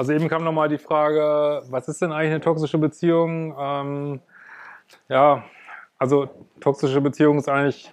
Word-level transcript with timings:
Also 0.00 0.14
eben 0.14 0.30
kam 0.30 0.44
nochmal 0.44 0.70
die 0.70 0.78
Frage, 0.78 1.60
was 1.68 1.86
ist 1.86 2.00
denn 2.00 2.10
eigentlich 2.10 2.30
eine 2.30 2.40
toxische 2.40 2.78
Beziehung? 2.78 3.54
Ähm, 3.60 4.20
ja, 5.10 5.44
also 5.98 6.30
toxische 6.58 7.02
Beziehung 7.02 7.36
ist 7.36 7.50
eigentlich 7.50 7.92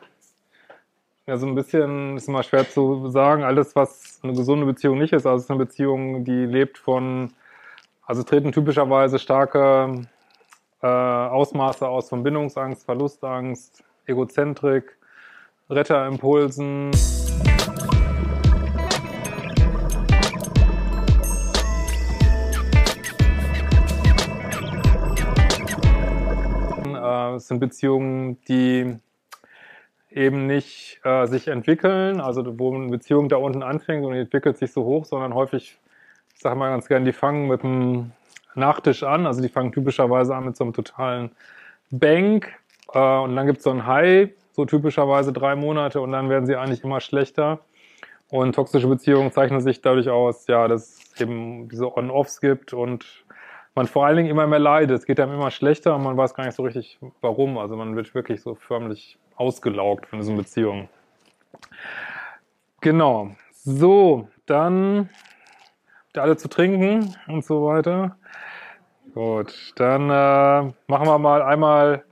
ja 1.26 1.36
so 1.36 1.46
ein 1.46 1.54
bisschen, 1.54 2.16
ist 2.16 2.30
immer 2.30 2.44
schwer 2.44 2.70
zu 2.70 3.10
sagen, 3.10 3.44
alles, 3.44 3.76
was 3.76 4.22
eine 4.24 4.32
gesunde 4.32 4.66
Beziehung 4.66 5.00
nicht 5.00 5.12
ist, 5.12 5.26
also 5.26 5.36
es 5.36 5.44
ist 5.44 5.52
eine 5.52 5.60
Beziehung, 5.60 6.24
die 6.24 6.46
lebt 6.46 6.78
von, 6.78 7.34
also 8.06 8.24
treten 8.24 8.54
typischerweise 8.54 9.20
starke 9.20 10.08
äh, 10.82 10.88
Ausmaße 10.88 11.86
aus 11.86 12.08
von 12.08 12.24
Bindungsangst, 12.24 12.86
Verlustangst, 12.86 13.84
Egozentrik, 14.06 14.96
Retterimpulsen. 15.70 16.92
Es 27.38 27.48
sind 27.48 27.60
Beziehungen, 27.60 28.42
die 28.48 28.98
eben 30.12 30.48
nicht 30.48 31.00
äh, 31.04 31.26
sich 31.28 31.48
entwickeln, 31.48 32.22
also 32.22 32.44
wo 32.60 32.74
eine 32.74 32.90
Beziehung 32.90 33.30
da 33.30 33.38
unten 33.38 33.64
anfängt 33.64 34.06
und 34.06 34.14
entwickelt 34.14 34.58
sich 34.58 34.72
so 34.72 34.84
hoch, 34.84 35.06
sondern 35.06 35.34
häufig, 35.34 35.78
ich 36.34 36.42
sage 36.42 36.56
mal 36.56 36.70
ganz 36.70 36.88
gern, 36.88 37.06
die 37.06 37.14
fangen 37.14 37.48
mit 37.48 37.64
dem 37.64 38.12
Nachtisch 38.56 39.04
an, 39.04 39.28
also 39.28 39.42
die 39.42 39.50
fangen 39.50 39.72
typischerweise 39.72 40.36
an 40.36 40.46
mit 40.46 40.58
so 40.58 40.64
einem 40.64 40.74
totalen 40.74 41.32
Bank 41.92 42.52
äh, 42.94 43.00
und 43.00 43.36
dann 43.36 43.46
gibt 43.46 43.60
es 43.60 43.64
so 43.64 43.70
ein 43.70 43.86
High, 43.86 44.30
so 44.54 44.66
typischerweise 44.66 45.32
drei 45.32 45.56
Monate 45.56 46.02
und 46.02 46.12
dann 46.12 46.30
werden 46.30 46.48
sie 46.48 46.56
eigentlich 46.56 46.84
immer 46.84 47.00
schlechter. 47.00 47.60
Und 48.30 48.56
toxische 48.56 48.88
Beziehungen 48.88 49.32
zeichnen 49.32 49.62
sich 49.62 49.82
dadurch 49.82 50.10
aus, 50.10 50.48
ja, 50.48 50.68
dass 50.68 50.98
es 51.14 51.22
eben 51.22 51.70
diese 51.70 51.96
On-Offs 51.96 52.42
gibt 52.42 52.74
und 52.74 53.06
man 53.78 53.86
vor 53.86 54.08
allen 54.08 54.18
Dingen 54.18 54.30
immer 54.30 54.48
mehr 54.48 54.58
leidet. 54.58 54.98
Es 54.98 55.06
geht 55.06 55.20
einem 55.20 55.34
immer 55.34 55.52
schlechter 55.52 55.96
und 55.96 56.04
man 56.04 56.18
weiß 56.18 56.34
gar 56.34 56.46
nicht 56.46 56.56
so 56.56 56.64
richtig, 56.64 57.00
warum. 57.22 57.60
Also 57.60 57.76
man 57.76 57.96
wird 57.96 58.14
wirklich 58.16 58.42
so 58.42 58.56
förmlich 58.56 59.20
ausgelaugt 59.36 60.08
von 60.08 60.18
diesen 60.18 60.36
Beziehungen. 60.36 60.90
Genau. 62.82 63.36
So, 63.52 64.30
dann 64.48 65.10
alle 66.16 66.38
zu 66.38 66.48
trinken 66.48 67.16
und 67.28 67.46
so 67.46 67.68
weiter. 67.68 68.18
Gut, 69.14 69.74
dann 69.76 70.10
äh, 70.10 70.74
machen 70.88 71.08
wir 71.08 71.20
mal 71.20 71.44
einmal 71.44 72.04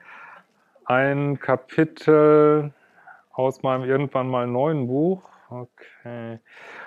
ein 0.85 1.39
Kapitel 1.39 2.71
aus 3.31 3.63
meinem 3.63 3.85
irgendwann 3.85 4.29
mal 4.29 4.45
neuen 4.45 4.85
Buch. 4.85 5.23
Okay. 5.49 6.39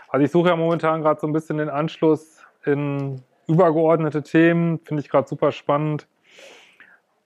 Also 0.09 0.25
ich 0.25 0.31
suche 0.31 0.51
ja 0.51 0.57
momentan 0.57 1.03
gerade 1.03 1.19
so 1.19 1.27
ein 1.27 1.33
bisschen 1.33 1.59
den 1.59 1.69
Anschluss 1.69 2.47
in 2.65 3.25
übergeordnete 3.49 4.23
Themen, 4.23 4.79
finde 4.85 5.03
ich 5.03 5.09
gerade 5.09 5.27
super 5.27 5.53
spannend. 5.53 6.07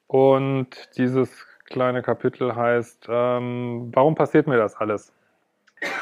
Und 0.06 0.96
dieses 0.96 1.46
kleine 1.64 2.02
Kapitel 2.02 2.54
heißt, 2.54 3.06
ähm, 3.08 3.90
warum 3.92 4.14
passiert 4.14 4.46
mir 4.46 4.56
das 4.56 4.76
alles? 4.76 5.12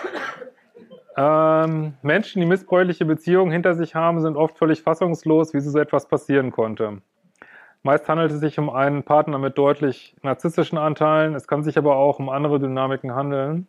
Ähm, 1.16 1.94
Menschen, 2.03 2.41
die 2.41 2.47
missbräuchliche 2.47 3.04
Beziehungen 3.04 3.50
hinter 3.50 3.75
sich 3.75 3.97
haben, 3.97 4.20
sind 4.20 4.36
oft 4.36 4.56
völlig 4.56 4.80
fassungslos, 4.82 5.53
wie 5.53 5.60
so 5.60 5.76
etwas 5.78 6.06
passieren 6.06 6.53
konnte. 6.53 7.03
Meist 7.82 8.09
handelt 8.09 8.30
es 8.30 8.41
sich 8.41 8.59
um 8.59 8.70
einen 8.70 9.03
Partner 9.03 9.38
mit 9.38 9.59
deutlich 9.59 10.16
narzisstischen 10.22 10.78
Anteilen, 10.78 11.34
es 11.34 11.48
kann 11.48 11.64
sich 11.64 11.76
aber 11.76 11.97
auch 11.97 12.20
um 12.20 12.28
andere 12.28 12.60
Dynamiken 12.60 13.14
handeln. 13.14 13.66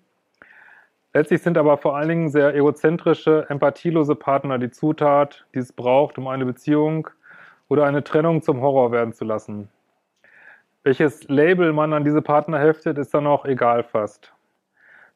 Letztlich 1.13 1.41
sind 1.41 1.57
aber 1.57 1.77
vor 1.77 1.97
allen 1.97 2.07
Dingen 2.07 2.29
sehr 2.29 2.55
egozentrische, 2.55 3.45
empathielose 3.49 4.15
Partner 4.15 4.57
die 4.57 4.71
Zutat, 4.71 5.45
die 5.53 5.59
es 5.59 5.73
braucht, 5.73 6.17
um 6.17 6.27
eine 6.27 6.45
Beziehung 6.45 7.09
oder 7.67 7.85
eine 7.85 8.03
Trennung 8.03 8.41
zum 8.41 8.61
Horror 8.61 8.93
werden 8.93 9.13
zu 9.13 9.25
lassen. 9.25 9.67
Welches 10.83 11.27
Label 11.27 11.73
man 11.73 11.93
an 11.93 12.05
diese 12.05 12.21
Partner 12.21 12.59
heftet, 12.59 12.97
ist 12.97 13.13
dann 13.13 13.27
auch 13.27 13.43
egal 13.45 13.83
fast. 13.83 14.33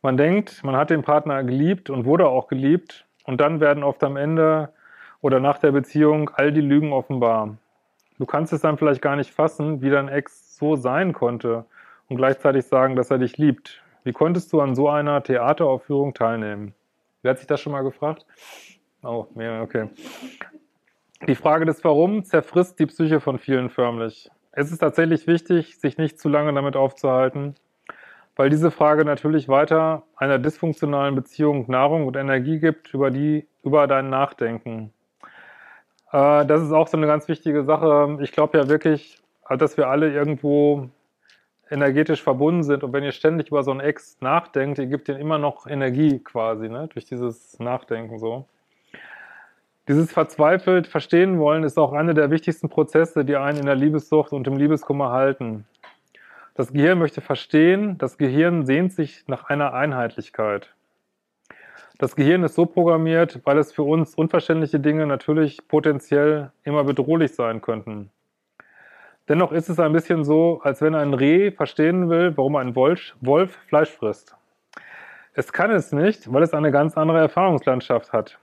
Man 0.02 0.18
denkt, 0.18 0.64
man 0.64 0.76
hat 0.76 0.90
den 0.90 1.02
Partner 1.02 1.44
geliebt 1.44 1.90
und 1.90 2.06
wurde 2.06 2.28
auch 2.28 2.48
geliebt 2.48 3.06
und 3.24 3.40
dann 3.40 3.62
werden 3.62 3.84
oft 3.84 4.04
am 4.04 4.18
Ende 4.18 4.70
oder 5.22 5.40
nach 5.40 5.60
der 5.60 5.72
Beziehung 5.72 6.30
all 6.36 6.52
die 6.52 6.62
Lügen 6.62 6.92
offenbar. 6.92 7.58
Du 8.20 8.26
kannst 8.26 8.54
es 8.54 8.62
dann 8.62 8.78
vielleicht 8.78 9.02
gar 9.02 9.16
nicht 9.16 9.34
fassen, 9.34 9.82
wie 9.82 9.90
dein 9.90 10.10
Ex 10.10 10.58
so 10.58 10.76
sein 10.76 11.14
konnte 11.14 11.66
und 12.10 12.18
gleichzeitig 12.18 12.66
sagen, 12.66 12.96
dass 12.96 13.10
er 13.12 13.18
dich 13.18 13.38
liebt. 13.38 13.82
Wie 14.06 14.14
konntest 14.14 14.54
du 14.54 14.62
an 14.62 14.76
so 14.76 14.88
einer 14.88 15.24
Theateraufführung 15.24 16.14
teilnehmen? 16.14 16.76
Wer 17.24 17.32
hat 17.32 17.40
sich 17.40 17.48
das 17.48 17.60
schon 17.60 17.72
mal 17.74 17.82
gefragt? 17.82 18.24
Oh, 19.02 19.26
ja, 19.36 19.64
okay. 19.64 19.90
Die 21.28 21.34
Frage 21.34 21.66
des 21.66 21.84
Warum 21.84 22.24
zerfrisst 22.24 22.78
die 22.80 22.86
Psyche 22.86 23.20
von 23.20 23.40
vielen 23.40 23.72
förmlich. 23.72 24.30
Es 24.52 24.72
ist 24.72 24.78
tatsächlich 24.78 25.26
wichtig, 25.26 25.80
sich 25.80 25.98
nicht 25.98 26.20
zu 26.20 26.30
lange 26.30 26.54
damit 26.54 26.76
aufzuhalten, 26.76 27.56
weil 28.36 28.52
diese 28.52 28.70
Frage 28.70 29.06
natürlich 29.06 29.50
weiter 29.50 30.04
einer 30.16 30.38
dysfunktionalen 30.38 31.16
Beziehung 31.16 31.66
Nahrung 31.68 32.06
und 32.06 32.16
Energie 32.16 32.60
gibt, 32.60 32.94
über 32.94 33.10
die, 33.10 33.48
über 33.64 33.88
dein 33.88 34.12
Nachdenken. 34.12 34.94
Äh, 36.12 36.46
das 36.46 36.62
ist 36.62 36.72
auch 36.72 36.88
so 36.88 36.98
eine 36.98 37.08
ganz 37.08 37.28
wichtige 37.28 37.64
Sache. 37.64 38.20
Ich 38.22 38.32
glaube 38.32 38.60
ja 38.60 38.70
wirklich, 38.70 39.20
dass 39.50 39.78
wir 39.78 39.88
alle 39.88 40.14
irgendwo 40.14 40.90
energetisch 41.70 42.22
verbunden 42.22 42.64
sind 42.64 42.84
und 42.84 42.94
wenn 42.94 43.04
ihr 43.04 43.12
ständig 43.12 43.50
über 43.50 43.64
so 43.64 43.72
einen 43.72 43.80
Ex 43.80 44.18
nachdenkt, 44.22 44.80
ihr 44.80 44.86
gebt 44.86 45.10
ihnen 45.10 45.20
immer 45.20 45.38
noch 45.38 45.68
Energie 45.68 46.20
quasi, 46.20 46.70
ne, 46.70 46.88
durch 46.94 47.06
dieses 47.06 47.60
Nachdenken 47.60 48.20
so. 48.20 48.46
Dieses 49.88 50.12
verzweifelt 50.12 50.88
verstehen 50.88 51.38
wollen 51.40 51.64
ist 51.64 51.78
auch 51.78 51.94
einer 51.94 52.16
der 52.16 52.32
wichtigsten 52.32 52.70
Prozesse, 52.70 53.24
die 53.24 53.36
einen 53.36 53.60
in 53.60 53.66
der 53.68 53.76
Liebessucht 53.76 54.32
und 54.32 54.48
im 54.48 54.58
Liebeskummer 54.58 55.12
halten. 55.12 55.66
Das 56.56 56.72
Gehirn 56.72 56.98
möchte 56.98 57.22
verstehen, 57.22 57.98
das 57.98 58.18
Gehirn 58.18 58.66
sehnt 58.66 58.94
sich 58.94 59.28
nach 59.28 59.44
einer 59.50 59.74
Einheitlichkeit. 59.74 60.74
Das 61.98 62.16
Gehirn 62.16 62.44
ist 62.44 62.56
so 62.56 62.66
programmiert, 62.66 63.42
weil 63.44 63.58
es 63.58 63.72
für 63.72 63.84
uns 63.84 64.16
unverständliche 64.16 64.80
Dinge 64.80 65.06
natürlich 65.06 65.68
potenziell 65.68 66.52
immer 66.64 66.84
bedrohlich 66.84 67.34
sein 67.36 67.62
könnten. 67.62 68.10
Dennoch 69.28 69.52
ist 69.52 69.70
es 69.70 69.80
ein 69.80 69.92
bisschen 69.92 70.24
so, 70.24 70.62
als 70.64 70.82
wenn 70.82 70.94
ein 70.94 71.16
Reh 71.16 71.52
verstehen 71.52 72.10
will, 72.10 72.38
warum 72.38 72.56
ein 72.58 72.76
Wolf, 72.76 73.58
Fleisch 73.68 73.90
frisst. 73.90 74.36
Es 75.34 75.52
kann 75.52 75.72
es 75.72 75.92
nicht, 75.92 76.32
weil 76.32 76.44
es 76.44 76.54
eine 76.54 76.72
ganz 76.72 76.96
andere 76.96 77.20
Erfahrungslandschaft 77.20 78.14
hat. 78.14 78.38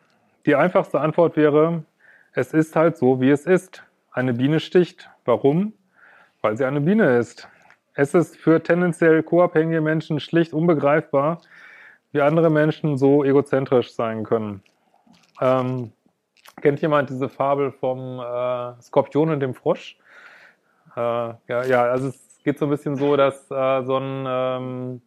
Die 0.44 0.56
einfachste 0.56 1.00
Antwort 1.00 1.36
wäre, 1.36 1.84
es 2.32 2.52
ist 2.52 2.74
halt 2.74 2.96
so, 2.96 3.20
wie 3.20 3.30
es 3.30 3.46
ist. 3.46 3.84
Eine 4.10 4.34
Biene 4.34 4.58
sticht. 4.58 5.08
Warum? 5.24 5.72
Weil 6.40 6.56
sie 6.56 6.64
eine 6.64 6.80
Biene 6.80 7.16
ist. 7.16 7.48
Es 7.94 8.12
ist 8.14 8.36
für 8.36 8.62
tendenziell 8.62 9.22
co-abhängige 9.22 9.80
Menschen 9.80 10.18
schlicht 10.18 10.52
unbegreifbar, 10.52 11.40
wie 12.10 12.22
andere 12.22 12.50
Menschen 12.50 12.98
so 12.98 13.22
egozentrisch 13.22 13.94
sein 13.94 14.24
können. 14.24 14.62
Ähm, 15.40 15.92
kennt 16.60 16.80
jemand 16.82 17.10
diese 17.10 17.28
Fabel 17.28 17.70
vom 17.70 18.18
äh, 18.18 18.82
Skorpion 18.82 19.30
und 19.30 19.40
dem 19.40 19.54
Frosch? 19.54 19.96
Äh, 20.96 21.00
ja, 21.00 21.64
ja, 21.64 21.82
also 21.84 22.08
es 22.08 22.38
geht 22.44 22.58
so 22.58 22.66
ein 22.66 22.70
bisschen 22.70 22.96
so, 22.96 23.16
dass 23.16 23.50
äh, 23.50 23.82
so 23.84 23.96
ein, 23.96 24.24
ähm, 24.26 25.02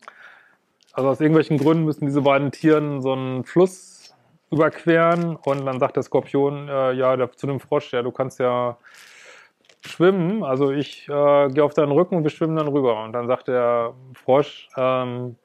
also 0.94 1.10
aus 1.10 1.22
irgendwelchen 1.22 1.58
Gründen 1.58 1.86
müssen 1.86 2.06
diese 2.06 2.22
beiden 2.22 2.52
Tieren 2.52 3.02
so 3.02 3.14
einen 3.14 3.44
Fluss 3.44 4.16
überqueren 4.52 5.36
und 5.36 5.66
dann 5.66 5.80
sagt 5.80 5.96
der 5.96 6.04
Skorpion, 6.04 6.70
äh, 6.70 6.94
ja, 6.94 7.16
der, 7.16 7.32
zu 7.32 7.48
dem 7.48 7.60
Frosch, 7.60 7.92
ja, 7.94 8.02
du 8.02 8.12
kannst 8.12 8.40
ja 8.40 8.78
schwimmen. 9.86 10.44
Also 10.44 10.72
ich 10.72 11.08
äh, 11.10 11.50
gehe 11.50 11.64
auf 11.64 11.74
deinen 11.74 11.92
Rücken 11.92 12.16
und 12.16 12.24
wir 12.24 12.30
schwimmen 12.30 12.56
dann 12.56 12.68
rüber. 12.68 13.04
Und 13.04 13.14
dann 13.14 13.28
sagt 13.28 13.48
der 13.48 13.94
Frosch, 14.14 14.70
ähm, 14.78 15.36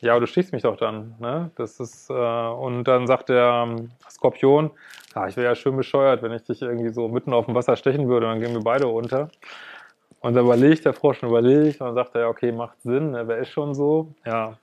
ja, 0.00 0.18
du 0.18 0.26
stichst 0.26 0.52
mich 0.52 0.62
doch 0.62 0.76
dann. 0.76 1.16
Ne? 1.18 1.50
Das 1.56 1.80
ist, 1.80 2.10
äh, 2.10 2.12
und 2.12 2.84
dann 2.84 3.06
sagt 3.06 3.28
der 3.30 3.66
ähm, 3.66 3.90
Skorpion, 4.08 4.70
ah, 5.14 5.26
ich 5.26 5.36
wäre 5.36 5.48
ja 5.48 5.54
schön 5.54 5.76
bescheuert, 5.76 6.22
wenn 6.22 6.32
ich 6.32 6.44
dich 6.44 6.62
irgendwie 6.62 6.90
so 6.90 7.08
mitten 7.08 7.32
auf 7.32 7.46
dem 7.46 7.54
Wasser 7.54 7.76
stechen 7.76 8.08
würde, 8.08 8.26
dann 8.26 8.40
gehen 8.40 8.54
wir 8.54 8.62
beide 8.62 8.86
unter. 8.88 9.30
Und 10.20 10.34
dann 10.34 10.44
überlegt 10.44 10.84
der 10.84 10.94
Frosch 10.94 11.22
und 11.22 11.28
überlegt 11.28 11.80
und 11.80 11.86
dann 11.86 11.94
sagt 11.94 12.14
er, 12.14 12.22
ja, 12.22 12.28
okay, 12.28 12.50
macht 12.50 12.80
Sinn, 12.82 13.12
ne? 13.12 13.28
wer 13.28 13.38
ist 13.38 13.50
schon 13.50 13.74
so? 13.74 14.14
Ja, 14.26 14.58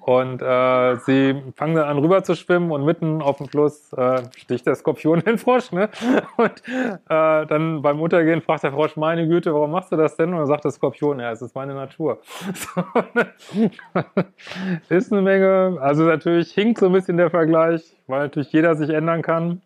Und 0.00 0.40
äh, 0.40 0.96
sie 1.04 1.42
fangen 1.56 1.74
dann 1.74 1.88
an 1.88 1.98
rüber 1.98 2.22
zu 2.22 2.34
schwimmen 2.34 2.70
und 2.70 2.84
mitten 2.84 3.20
auf 3.20 3.36
dem 3.38 3.48
Fluss 3.48 3.92
äh, 3.92 4.22
sticht 4.36 4.66
der 4.66 4.74
Skorpion 4.74 5.20
den 5.26 5.36
Frosch. 5.36 5.72
Ne? 5.72 5.90
Und 6.36 6.62
äh, 6.68 7.46
dann 7.46 7.82
beim 7.82 8.00
Untergehen 8.00 8.40
fragt 8.40 8.62
der 8.62 8.72
Frosch, 8.72 8.96
meine 8.96 9.26
Güte, 9.28 9.52
warum 9.52 9.72
machst 9.72 9.92
du 9.92 9.96
das 9.96 10.16
denn? 10.16 10.30
Und 10.32 10.38
dann 10.38 10.46
sagt 10.46 10.64
der 10.64 10.70
Skorpion, 10.70 11.20
ja, 11.20 11.32
es 11.32 11.42
ist 11.42 11.54
meine 11.54 11.74
Natur. 11.74 12.20
So, 12.54 12.82
ne? 13.14 13.66
ist 14.88 15.12
eine 15.12 15.22
Menge, 15.22 15.78
also 15.80 16.04
natürlich 16.04 16.52
hinkt 16.52 16.78
so 16.78 16.86
ein 16.86 16.92
bisschen 16.92 17.16
der 17.16 17.30
Vergleich, 17.30 17.96
weil 18.06 18.20
natürlich 18.20 18.52
jeder 18.52 18.76
sich 18.76 18.90
ändern 18.90 19.22
kann. 19.22 19.60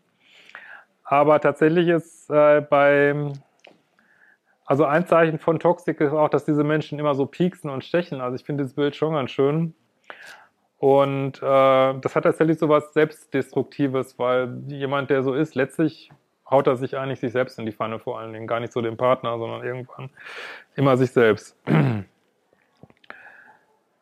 Aber 1.05 1.38
tatsächlich 1.40 1.88
ist 1.88 2.31
äh, 2.31 2.61
bei 2.62 3.32
also 4.64 4.84
ein 4.84 5.06
Zeichen 5.06 5.38
von 5.38 5.58
Toxik 5.58 6.00
ist 6.00 6.12
auch, 6.12 6.28
dass 6.28 6.44
diese 6.44 6.64
Menschen 6.64 6.99
immer 6.99 7.14
so 7.14 7.26
pieksen 7.26 7.70
und 7.70 7.84
stechen. 7.84 8.20
Also 8.20 8.37
ich 8.37 8.44
finde 8.44 8.64
das 8.64 8.75
Bild 8.75 8.96
schon 8.96 9.14
ganz 9.14 9.31
schön. 9.31 9.75
Und 10.78 11.38
äh, 11.38 12.00
das 12.00 12.14
hat 12.16 12.25
tatsächlich 12.25 12.58
so 12.58 12.69
was 12.69 12.93
Selbstdestruktives, 12.93 14.19
weil 14.19 14.62
jemand, 14.66 15.11
der 15.11 15.22
so 15.22 15.34
ist, 15.34 15.55
letztlich 15.55 16.11
haut 16.50 16.66
er 16.66 16.76
sich 16.76 16.96
eigentlich 16.96 17.20
sich 17.20 17.32
selbst 17.32 17.58
in 17.58 17.66
die 17.66 17.72
Pfanne 17.72 17.99
vor 17.99 18.19
allen 18.19 18.32
Dingen. 18.32 18.46
Gar 18.46 18.61
nicht 18.61 18.72
so 18.72 18.81
den 18.81 18.96
Partner, 18.96 19.38
sondern 19.38 19.64
irgendwann 19.64 20.11
immer 20.76 20.96
sich 20.96 21.11
selbst. 21.11 21.56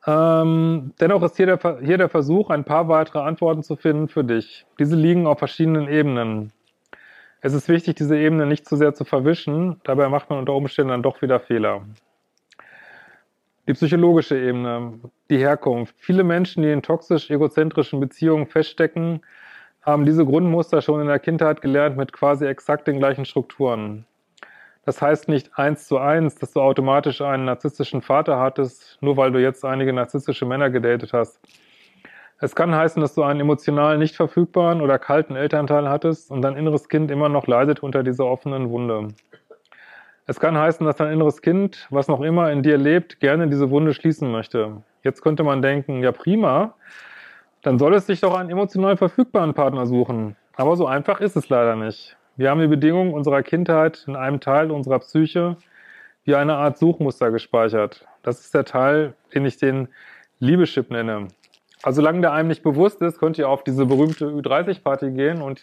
ähm, 0.07 0.93
dennoch 1.01 1.23
ist 1.23 1.37
hier 1.37 1.47
der, 1.47 1.79
hier 1.81 1.99
der 1.99 2.09
Versuch, 2.09 2.51
ein 2.51 2.65
paar 2.65 2.89
weitere 2.89 3.21
Antworten 3.21 3.63
zu 3.63 3.77
finden 3.77 4.09
für 4.09 4.25
dich. 4.25 4.67
Diese 4.79 4.97
liegen 4.97 5.27
auf 5.27 5.39
verschiedenen 5.39 5.89
Ebenen. 5.89 6.53
Es 7.45 7.55
ist 7.55 7.69
wichtig, 7.69 7.97
diese 7.97 8.17
Ebene 8.17 8.47
nicht 8.47 8.69
zu 8.69 8.77
sehr 8.77 8.95
zu 8.95 9.05
verwischen, 9.05 9.81
dabei 9.83 10.09
macht 10.09 10.31
man 10.31 10.39
unter 10.39 10.55
Umständen 10.55 10.91
dann 10.91 11.03
doch 11.03 11.23
wieder 11.23 11.41
Fehler. 11.41 11.83
Die 13.67 13.73
psychologische 13.73 14.39
Ebene, 14.39 15.01
die 15.29 15.39
Herkunft. 15.39 15.97
Viele 15.99 16.23
Menschen, 16.23 16.63
die 16.63 16.71
in 16.71 16.83
toxisch-egozentrischen 16.83 17.99
Beziehungen 17.99 18.47
feststecken, 18.47 19.23
haben 19.83 20.07
diese 20.07 20.25
Grundmuster 20.25 20.83
schon 20.83 21.01
in 21.01 21.09
der 21.09 21.19
Kindheit 21.19 21.63
gelernt 21.63 21.97
mit 21.97 22.13
quasi 22.13 22.47
exakt 22.47 22.87
den 22.87 23.01
gleichen 23.01 23.25
Strukturen. 23.25 24.07
Das 24.85 25.03
heißt 25.03 25.29
nicht 25.29 25.59
eins 25.59 25.89
zu 25.89 25.99
eins, 25.99 26.37
dass 26.37 26.53
du 26.53 26.61
automatisch 26.61 27.21
einen 27.21 27.47
narzisstischen 27.47 28.03
Vater 28.03 28.39
hattest, 28.39 28.99
nur 29.01 29.17
weil 29.17 29.33
du 29.33 29.41
jetzt 29.41 29.65
einige 29.65 29.93
narzisstische 29.93 30.47
Männer 30.47 30.71
gedatet 30.71 31.13
hast. 31.13 31.41
Es 32.43 32.57
kann 32.57 32.75
heißen, 32.75 33.01
dass 33.01 33.15
du 33.15 33.23
einen 33.23 33.39
emotional 33.39 33.99
nicht 33.99 34.17
verfügbaren 34.17 34.81
oder 34.81 34.99
kalten 34.99 35.37
Elternteil 35.37 35.89
hattest 35.89 36.29
und 36.33 36.43
dein 36.43 36.57
inneres 36.57 36.89
Kind 36.89 37.09
immer 37.13 37.29
noch 37.29 37.47
leidet 37.47 37.85
unter 37.85 38.03
dieser 38.03 38.27
offenen 38.27 38.69
Wunde. 38.71 39.15
Es 40.27 40.41
kann 40.41 40.59
heißen, 40.59 40.85
dass 40.85 40.97
dein 40.97 41.13
inneres 41.13 41.41
Kind, 41.41 41.87
was 41.91 42.09
noch 42.09 42.21
immer 42.21 42.51
in 42.51 42.65
dir 42.65 42.79
lebt, 42.79 43.21
gerne 43.21 43.47
diese 43.47 43.71
Wunde 43.71 43.95
schließen 43.95 44.33
möchte. 44.33 44.83
Jetzt 45.05 45.23
könnte 45.23 45.45
man 45.45 45.63
denken, 45.63 46.03
ja 46.03 46.11
prima, 46.11 46.75
dann 47.63 47.79
soll 47.79 47.95
es 47.95 48.07
sich 48.07 48.21
doch 48.21 48.35
einen 48.37 48.51
emotional 48.51 48.97
verfügbaren 48.97 49.55
Partner 49.55 49.87
suchen. 49.87 50.35
Aber 50.57 50.75
so 50.75 50.89
einfach 50.89 51.21
ist 51.21 51.37
es 51.37 51.49
leider 51.49 51.77
nicht. 51.77 52.17
Wir 52.35 52.51
haben 52.51 52.61
die 52.61 52.67
Bedingungen 52.67 53.15
unserer 53.15 53.45
Kindheit 53.45 54.03
in 54.09 54.17
einem 54.17 54.41
Teil 54.41 54.73
unserer 54.73 54.99
Psyche 54.99 55.59
wie 56.25 56.35
eine 56.35 56.57
Art 56.57 56.77
Suchmuster 56.77 57.31
gespeichert. 57.31 58.05
Das 58.25 58.41
ist 58.41 58.53
der 58.53 58.65
Teil, 58.65 59.15
den 59.33 59.47
ich 59.47 59.59
den 59.59 59.87
Liebeschip 60.41 60.91
nenne. 60.91 61.29
Also 61.83 61.97
solange 61.97 62.21
der 62.21 62.33
einem 62.33 62.49
nicht 62.49 62.63
bewusst 62.63 63.03
ist, 63.03 63.19
könnt 63.19 63.39
ihr 63.39 63.49
auf 63.49 63.65
diese 63.65 63.87
berühmte 63.87 64.27
Ü30-Party 64.27 65.11
gehen 65.11 65.43
und 65.43 65.61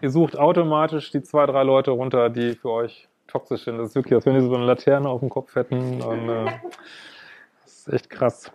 ihr 0.00 0.10
sucht 0.10 0.38
automatisch 0.38 1.10
die 1.10 1.22
zwei, 1.22 1.46
drei 1.46 1.62
Leute 1.62 1.90
runter, 1.92 2.28
die 2.28 2.54
für 2.54 2.70
euch 2.70 3.08
toxisch 3.26 3.64
sind. 3.64 3.78
Das 3.78 3.88
ist 3.88 3.94
wirklich, 3.94 4.14
als 4.14 4.26
wenn 4.26 4.34
ihr 4.34 4.42
so 4.42 4.54
eine 4.54 4.66
Laterne 4.66 5.08
auf 5.08 5.20
dem 5.20 5.30
Kopf 5.30 5.54
hätten. 5.54 6.02
Und, 6.02 6.28
äh, 6.28 6.44
das 7.64 7.78
ist 7.78 7.92
echt 7.92 8.10
krass. 8.10 8.52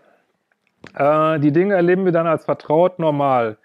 Äh, 0.94 1.40
die 1.40 1.52
Dinge 1.52 1.74
erleben 1.74 2.06
wir 2.06 2.12
dann 2.12 2.28
als 2.28 2.46
vertraut 2.46 3.00
normal. 3.00 3.58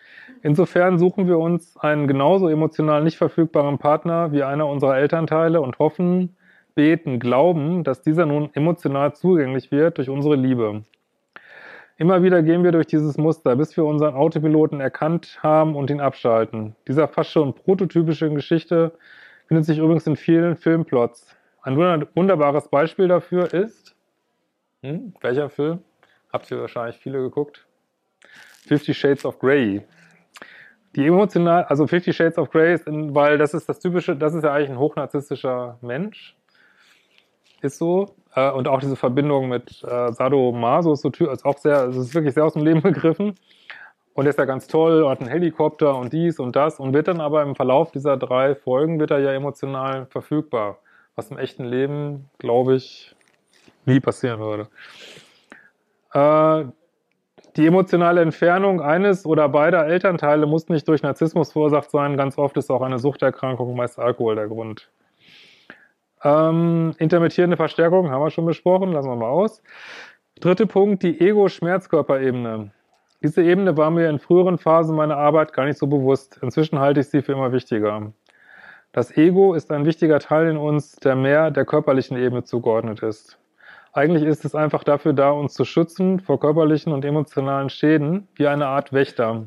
Insofern 0.42 0.98
suchen 0.98 1.28
wir 1.28 1.38
uns 1.38 1.76
einen 1.76 2.08
genauso 2.08 2.48
emotional 2.48 3.04
nicht 3.04 3.16
verfügbaren 3.16 3.78
Partner 3.78 4.32
wie 4.32 4.42
einer 4.42 4.66
unserer 4.66 4.96
Elternteile 4.96 5.60
und 5.60 5.78
hoffen, 5.78 6.36
beten, 6.74 7.20
glauben, 7.20 7.84
dass 7.84 8.02
dieser 8.02 8.26
nun 8.26 8.50
emotional 8.54 9.14
zugänglich 9.14 9.70
wird 9.70 9.98
durch 9.98 10.08
unsere 10.08 10.34
Liebe. 10.34 10.82
Immer 11.98 12.22
wieder 12.22 12.42
gehen 12.42 12.64
wir 12.64 12.72
durch 12.72 12.86
dieses 12.86 13.16
Muster, 13.18 13.56
bis 13.56 13.76
wir 13.76 13.84
unseren 13.84 14.14
Autopiloten 14.14 14.80
erkannt 14.80 15.38
haben 15.42 15.76
und 15.76 15.90
ihn 15.90 16.00
abschalten. 16.00 16.74
Dieser 16.88 17.06
fast 17.06 17.30
schon 17.30 17.54
prototypische 17.54 18.30
Geschichte 18.30 18.92
findet 19.46 19.66
sich 19.66 19.78
übrigens 19.78 20.06
in 20.06 20.16
vielen 20.16 20.56
Filmplots. 20.56 21.36
Ein 21.62 21.76
wunderbares 22.14 22.68
Beispiel 22.68 23.08
dafür 23.08 23.52
ist, 23.52 23.94
hm, 24.82 25.14
welcher 25.20 25.48
Film? 25.48 25.80
Habt 26.32 26.50
ihr 26.50 26.60
wahrscheinlich 26.60 26.96
viele 26.96 27.20
geguckt? 27.20 27.66
Fifty 28.66 28.94
Shades 28.94 29.24
of 29.24 29.38
Grey. 29.38 29.82
Die 30.96 31.06
emotional, 31.06 31.64
also 31.64 31.86
Fifty 31.86 32.12
Shades 32.12 32.36
of 32.38 32.50
Grey 32.50 32.74
ist, 32.74 32.84
weil 32.86 33.38
das 33.38 33.54
ist 33.54 33.68
das 33.68 33.78
typische, 33.78 34.16
das 34.16 34.34
ist 34.34 34.42
ja 34.42 34.52
eigentlich 34.52 34.70
ein 34.70 34.78
hochnarzisstischer 34.78 35.78
Mensch. 35.82 36.36
Ist 37.60 37.78
so. 37.78 38.14
Äh, 38.34 38.50
und 38.50 38.68
auch 38.68 38.80
diese 38.80 38.96
Verbindung 38.96 39.48
mit 39.48 39.82
äh, 39.84 40.12
Sado 40.12 40.52
Maso 40.52 40.92
ist, 40.92 41.02
so, 41.02 41.08
ist 41.10 41.44
auch 41.44 41.58
sehr, 41.58 41.88
es 41.88 41.96
ist 41.96 42.14
wirklich 42.14 42.34
sehr 42.34 42.44
aus 42.44 42.54
dem 42.54 42.64
Leben 42.64 42.82
begriffen. 42.82 43.34
Und 44.14 44.26
ist 44.26 44.38
ja 44.38 44.44
ganz 44.44 44.66
toll, 44.66 45.08
hat 45.08 45.20
einen 45.20 45.30
Helikopter 45.30 45.96
und 45.96 46.12
dies 46.12 46.38
und 46.38 46.54
das 46.54 46.78
und 46.78 46.92
wird 46.92 47.08
dann 47.08 47.22
aber 47.22 47.42
im 47.42 47.56
Verlauf 47.56 47.92
dieser 47.92 48.18
drei 48.18 48.54
Folgen 48.54 49.00
wird 49.00 49.10
er 49.10 49.20
ja 49.20 49.32
emotional 49.32 50.04
verfügbar, 50.10 50.80
was 51.16 51.30
im 51.30 51.38
echten 51.38 51.64
Leben, 51.64 52.28
glaube 52.36 52.74
ich, 52.74 53.16
nie 53.86 54.00
passieren 54.00 54.38
würde. 54.38 54.68
Äh, 56.12 56.70
die 57.56 57.66
emotionale 57.66 58.20
Entfernung 58.20 58.82
eines 58.82 59.24
oder 59.24 59.48
beider 59.48 59.86
Elternteile 59.86 60.46
muss 60.46 60.68
nicht 60.68 60.88
durch 60.88 61.02
Narzissmus 61.02 61.52
verursacht 61.52 61.90
sein. 61.90 62.18
Ganz 62.18 62.36
oft 62.36 62.56
ist 62.58 62.70
auch 62.70 62.82
eine 62.82 62.98
Suchterkrankung, 62.98 63.74
meist 63.76 63.98
Alkohol 63.98 64.36
der 64.36 64.48
Grund. 64.48 64.90
Ähm, 66.24 66.94
intermittierende 66.98 67.56
Verstärkung 67.56 68.10
haben 68.10 68.22
wir 68.22 68.30
schon 68.30 68.46
besprochen, 68.46 68.92
lassen 68.92 69.08
wir 69.08 69.16
mal 69.16 69.30
aus. 69.30 69.62
Dritter 70.40 70.66
Punkt, 70.66 71.02
die 71.02 71.20
Ego-Schmerzkörperebene. 71.20 72.70
Diese 73.22 73.42
Ebene 73.42 73.76
war 73.76 73.90
mir 73.90 74.08
in 74.08 74.18
früheren 74.18 74.58
Phasen 74.58 74.96
meiner 74.96 75.16
Arbeit 75.16 75.52
gar 75.52 75.64
nicht 75.64 75.78
so 75.78 75.86
bewusst. 75.86 76.38
Inzwischen 76.42 76.80
halte 76.80 77.00
ich 77.00 77.08
sie 77.08 77.22
für 77.22 77.32
immer 77.32 77.52
wichtiger. 77.52 78.12
Das 78.92 79.16
Ego 79.16 79.54
ist 79.54 79.70
ein 79.70 79.86
wichtiger 79.86 80.18
Teil 80.18 80.48
in 80.48 80.56
uns, 80.56 80.96
der 80.96 81.16
mehr 81.16 81.50
der 81.50 81.64
körperlichen 81.64 82.16
Ebene 82.16 82.42
zugeordnet 82.42 83.02
ist. 83.02 83.38
Eigentlich 83.92 84.24
ist 84.24 84.44
es 84.44 84.54
einfach 84.54 84.84
dafür 84.84 85.12
da, 85.12 85.30
uns 85.30 85.54
zu 85.54 85.64
schützen 85.64 86.20
vor 86.20 86.40
körperlichen 86.40 86.92
und 86.92 87.04
emotionalen 87.04 87.68
Schäden, 87.68 88.26
wie 88.34 88.46
eine 88.46 88.66
Art 88.66 88.92
Wächter. 88.92 89.46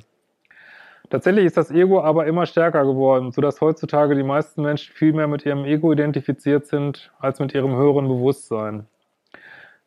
Tatsächlich 1.10 1.46
ist 1.46 1.58
das 1.58 1.72
Ego 1.72 2.02
aber 2.02 2.26
immer 2.26 2.46
stärker 2.46 2.84
geworden, 2.84 3.32
sodass 3.32 3.62
heutzutage 3.62 4.16
die 4.16 4.24
meisten 4.24 4.62
Menschen 4.62 4.94
viel 4.94 5.14
mehr 5.14 5.28
mit 5.28 5.46
ihrem 5.46 5.66
Ego 5.66 5.92
identifiziert 5.92 6.66
sind 6.66 7.12
als 7.20 7.40
mit 7.40 7.54
ihrem 7.54 7.76
höheren 7.76 8.08
Bewusstsein. 8.08 8.88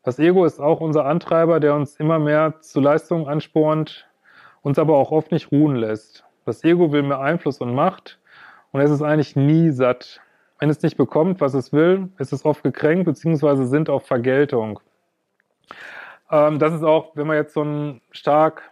Das 0.05 0.19
Ego 0.19 0.45
ist 0.45 0.61
auch 0.61 0.81
unser 0.81 1.07
Antreiber, 1.07 1.61
der 1.61 1.75
uns 1.75 1.97
immer 1.97 2.19
mehr 2.19 2.61
zu 2.61 2.81
Leistungen 2.81 3.27
anspornt, 3.27 4.09
uns 4.63 4.79
aber 4.79 4.97
auch 4.97 5.11
oft 5.11 5.33
nicht 5.33 5.51
ruhen 5.51 5.77
lässt. 5.77 6.25
Das 6.45 6.65
Ego 6.65 6.93
will 6.93 7.03
mehr 7.03 7.21
Einfluss 7.21 7.61
und 7.61 7.75
Macht 7.75 8.19
und 8.73 8.81
es 8.81 8.91
ist 8.91 9.03
eigentlich 9.03 9.37
nie 9.37 9.71
satt. 9.71 10.21
Wenn 10.61 10.71
es 10.71 10.83
nicht 10.83 10.97
bekommt, 10.97 11.41
was 11.41 11.55
es 11.55 11.73
will, 11.73 12.09
ist 12.19 12.33
es 12.33 12.45
oft 12.45 12.63
gekränkt 12.63 13.05
bzw. 13.05 13.65
sind 13.65 13.91
auf 13.91 14.07
Vergeltung. 14.07 14.81
Ähm, 16.31 16.59
das 16.59 16.75
ist 16.75 16.83
auch, 16.83 17.15
wenn 17.15 17.27
man 17.27 17.37
jetzt 17.37 17.55
so 17.55 17.61
einen 17.63 18.01
stark 18.11 18.63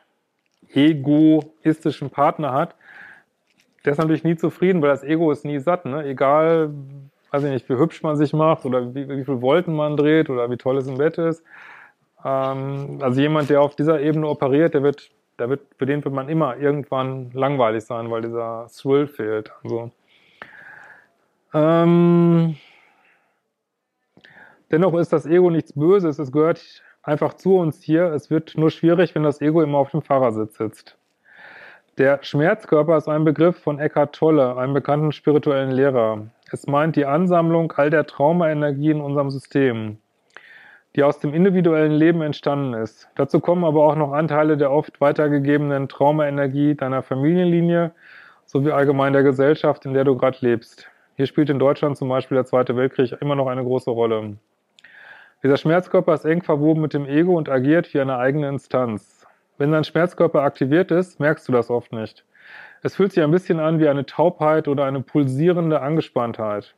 egoistischen 0.74 2.10
Partner 2.10 2.52
hat, 2.52 2.74
der 3.84 3.92
ist 3.92 3.98
natürlich 3.98 4.24
nie 4.24 4.36
zufrieden, 4.36 4.82
weil 4.82 4.90
das 4.90 5.04
Ego 5.04 5.30
ist 5.30 5.44
nie 5.44 5.60
satt. 5.60 5.84
Ne? 5.84 6.04
Egal, 6.04 6.70
weiß 7.30 7.44
ich 7.44 7.50
nicht, 7.50 7.68
wie 7.68 7.76
hübsch 7.76 8.02
man 8.02 8.16
sich 8.16 8.32
macht 8.32 8.64
oder 8.64 8.94
wie, 8.94 9.08
wie 9.08 9.24
viel 9.24 9.40
Volten 9.40 9.74
man 9.74 9.96
dreht 9.96 10.28
oder 10.28 10.50
wie 10.50 10.56
toll 10.56 10.76
es 10.78 10.88
im 10.88 10.98
Bett 10.98 11.18
ist. 11.18 11.44
Ähm, 12.24 12.98
also 13.00 13.20
jemand, 13.20 13.48
der 13.48 13.62
auf 13.62 13.76
dieser 13.76 14.00
Ebene 14.00 14.26
operiert, 14.26 14.74
der 14.74 14.82
wird, 14.82 15.10
der 15.38 15.48
wird, 15.50 15.60
für 15.78 15.86
den 15.86 16.04
wird 16.04 16.14
man 16.14 16.28
immer 16.28 16.56
irgendwann 16.56 17.30
langweilig 17.32 17.84
sein, 17.84 18.10
weil 18.10 18.22
dieser 18.22 18.68
Thrill 18.76 19.06
fehlt. 19.06 19.52
Also, 19.62 19.90
ähm, 21.54 22.56
dennoch 24.72 24.94
ist 24.94 25.12
das 25.12 25.26
Ego 25.26 25.50
nichts 25.50 25.72
Böses. 25.72 26.18
Es 26.18 26.32
gehört 26.32 26.82
einfach 27.06 27.34
zu 27.34 27.56
uns 27.56 27.82
hier. 27.82 28.12
Es 28.12 28.30
wird 28.30 28.56
nur 28.56 28.70
schwierig, 28.70 29.14
wenn 29.14 29.22
das 29.22 29.40
Ego 29.40 29.62
immer 29.62 29.78
auf 29.78 29.90
dem 29.90 30.02
Fahrersitz 30.02 30.58
sitzt. 30.58 30.98
Der 31.98 32.18
Schmerzkörper 32.22 32.98
ist 32.98 33.08
ein 33.08 33.24
Begriff 33.24 33.56
von 33.58 33.78
Eckhart 33.78 34.14
Tolle, 34.14 34.56
einem 34.56 34.74
bekannten 34.74 35.12
spirituellen 35.12 35.70
Lehrer. 35.70 36.26
Es 36.52 36.66
meint 36.66 36.94
die 36.94 37.06
Ansammlung 37.06 37.72
all 37.72 37.88
der 37.88 38.06
Traumaenergie 38.06 38.90
in 38.90 39.00
unserem 39.00 39.30
System, 39.30 39.96
die 40.94 41.02
aus 41.02 41.20
dem 41.20 41.32
individuellen 41.32 41.92
Leben 41.92 42.20
entstanden 42.20 42.74
ist. 42.74 43.08
Dazu 43.14 43.40
kommen 43.40 43.64
aber 43.64 43.84
auch 43.84 43.96
noch 43.96 44.12
Anteile 44.12 44.58
der 44.58 44.70
oft 44.70 45.00
weitergegebenen 45.00 45.88
Traumaenergie 45.88 46.74
deiner 46.74 47.02
Familienlinie 47.02 47.92
sowie 48.44 48.72
allgemein 48.72 49.14
der 49.14 49.22
Gesellschaft, 49.22 49.86
in 49.86 49.94
der 49.94 50.04
du 50.04 50.16
gerade 50.16 50.38
lebst. 50.40 50.90
Hier 51.16 51.26
spielt 51.26 51.48
in 51.48 51.58
Deutschland 51.58 51.96
zum 51.96 52.10
Beispiel 52.10 52.36
der 52.36 52.44
Zweite 52.44 52.76
Weltkrieg 52.76 53.16
immer 53.22 53.36
noch 53.36 53.46
eine 53.46 53.64
große 53.64 53.90
Rolle. 53.90 54.36
Dieser 55.46 55.58
Schmerzkörper 55.58 56.12
ist 56.12 56.24
eng 56.24 56.42
verwoben 56.42 56.82
mit 56.82 56.92
dem 56.92 57.06
Ego 57.06 57.38
und 57.38 57.48
agiert 57.48 57.94
wie 57.94 58.00
eine 58.00 58.18
eigene 58.18 58.48
Instanz. 58.48 59.24
Wenn 59.58 59.70
dein 59.70 59.84
Schmerzkörper 59.84 60.42
aktiviert 60.42 60.90
ist, 60.90 61.20
merkst 61.20 61.46
du 61.46 61.52
das 61.52 61.70
oft 61.70 61.92
nicht. 61.92 62.24
Es 62.82 62.96
fühlt 62.96 63.12
sich 63.12 63.22
ein 63.22 63.30
bisschen 63.30 63.60
an 63.60 63.78
wie 63.78 63.86
eine 63.86 64.04
Taubheit 64.04 64.66
oder 64.66 64.86
eine 64.86 65.02
pulsierende 65.02 65.80
Angespanntheit. 65.80 66.74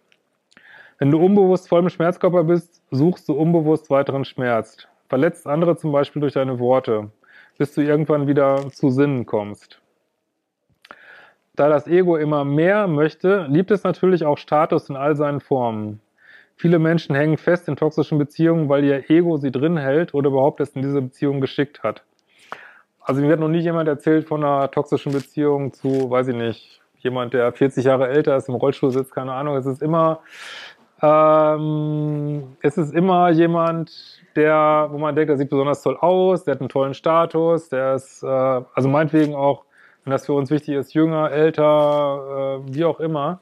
Wenn 0.98 1.10
du 1.10 1.18
unbewusst 1.18 1.66
voll 1.66 1.80
im 1.80 1.88
Schmerzkörper 1.88 2.44
bist, 2.44 2.82
suchst 2.90 3.26
du 3.30 3.32
unbewusst 3.32 3.88
weiteren 3.88 4.26
Schmerz. 4.26 4.86
Verletzt 5.08 5.46
andere 5.46 5.78
zum 5.78 5.90
Beispiel 5.90 6.20
durch 6.20 6.34
deine 6.34 6.58
Worte, 6.58 7.10
bis 7.56 7.72
du 7.72 7.80
irgendwann 7.80 8.26
wieder 8.26 8.68
zu 8.70 8.90
Sinnen 8.90 9.24
kommst. 9.24 9.80
Da 11.56 11.70
das 11.70 11.86
Ego 11.86 12.18
immer 12.18 12.44
mehr 12.44 12.86
möchte, 12.86 13.46
liebt 13.48 13.70
es 13.70 13.82
natürlich 13.82 14.26
auch 14.26 14.36
Status 14.36 14.90
in 14.90 14.96
all 14.96 15.16
seinen 15.16 15.40
Formen. 15.40 16.02
Viele 16.60 16.80
Menschen 16.80 17.14
hängen 17.14 17.36
fest 17.36 17.68
in 17.68 17.76
toxischen 17.76 18.18
Beziehungen, 18.18 18.68
weil 18.68 18.82
ihr 18.82 19.08
Ego 19.08 19.36
sie 19.36 19.52
drin 19.52 19.76
hält 19.76 20.12
oder 20.12 20.30
überhaupt 20.30 20.58
es 20.58 20.70
in 20.70 20.82
diese 20.82 21.00
Beziehung 21.00 21.40
geschickt 21.40 21.84
hat. 21.84 22.02
Also 23.00 23.22
mir 23.22 23.32
hat 23.32 23.38
noch 23.38 23.48
nie 23.48 23.60
jemand 23.60 23.88
erzählt 23.88 24.26
von 24.26 24.42
einer 24.42 24.68
toxischen 24.68 25.12
Beziehung 25.12 25.72
zu, 25.72 26.10
weiß 26.10 26.26
ich 26.28 26.34
nicht, 26.34 26.80
jemand, 26.98 27.32
der 27.32 27.52
40 27.52 27.84
Jahre 27.84 28.08
älter 28.08 28.36
ist, 28.36 28.48
im 28.48 28.56
Rollstuhl 28.56 28.90
sitzt, 28.90 29.14
keine 29.14 29.34
Ahnung. 29.34 29.56
Es 29.56 29.66
ist 29.66 29.80
immer, 29.80 30.18
ähm, 31.00 32.56
es 32.60 32.76
ist 32.76 32.92
immer 32.92 33.30
jemand, 33.30 34.20
der, 34.34 34.88
wo 34.90 34.98
man 34.98 35.14
denkt, 35.14 35.30
der 35.30 35.38
sieht 35.38 35.50
besonders 35.50 35.80
toll 35.82 35.96
aus, 35.96 36.42
der 36.42 36.54
hat 36.54 36.60
einen 36.60 36.68
tollen 36.68 36.94
Status, 36.94 37.68
der 37.68 37.94
ist, 37.94 38.24
äh, 38.24 38.26
also 38.26 38.88
meinetwegen 38.88 39.36
auch, 39.36 39.64
wenn 40.02 40.10
das 40.10 40.26
für 40.26 40.32
uns 40.32 40.50
wichtig 40.50 40.74
ist, 40.74 40.92
jünger, 40.92 41.30
älter, 41.30 42.62
äh, 42.66 42.74
wie 42.74 42.84
auch 42.84 42.98
immer. 42.98 43.38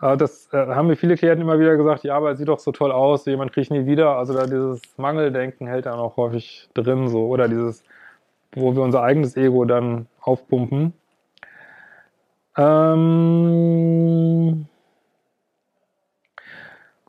Das 0.00 0.48
äh, 0.52 0.56
haben 0.56 0.88
mir 0.88 0.96
viele 0.96 1.16
Klienten 1.16 1.42
immer 1.42 1.58
wieder 1.58 1.76
gesagt, 1.76 2.04
ja, 2.04 2.16
aber 2.16 2.30
er 2.30 2.36
sieht 2.36 2.48
doch 2.48 2.58
so 2.58 2.72
toll 2.72 2.90
aus, 2.90 3.26
jemand 3.26 3.52
kriegt 3.52 3.70
nie 3.70 3.84
wieder. 3.84 4.16
Also 4.16 4.32
da 4.32 4.46
dieses 4.46 4.80
Mangeldenken 4.96 5.66
hält 5.66 5.86
dann 5.86 5.98
auch 5.98 6.16
häufig 6.16 6.70
drin 6.72 7.08
so. 7.08 7.26
Oder 7.26 7.48
dieses, 7.48 7.84
wo 8.52 8.74
wir 8.74 8.82
unser 8.82 9.02
eigenes 9.02 9.36
Ego 9.36 9.66
dann 9.66 10.06
aufpumpen. 10.22 10.94
Ähm 12.56 14.66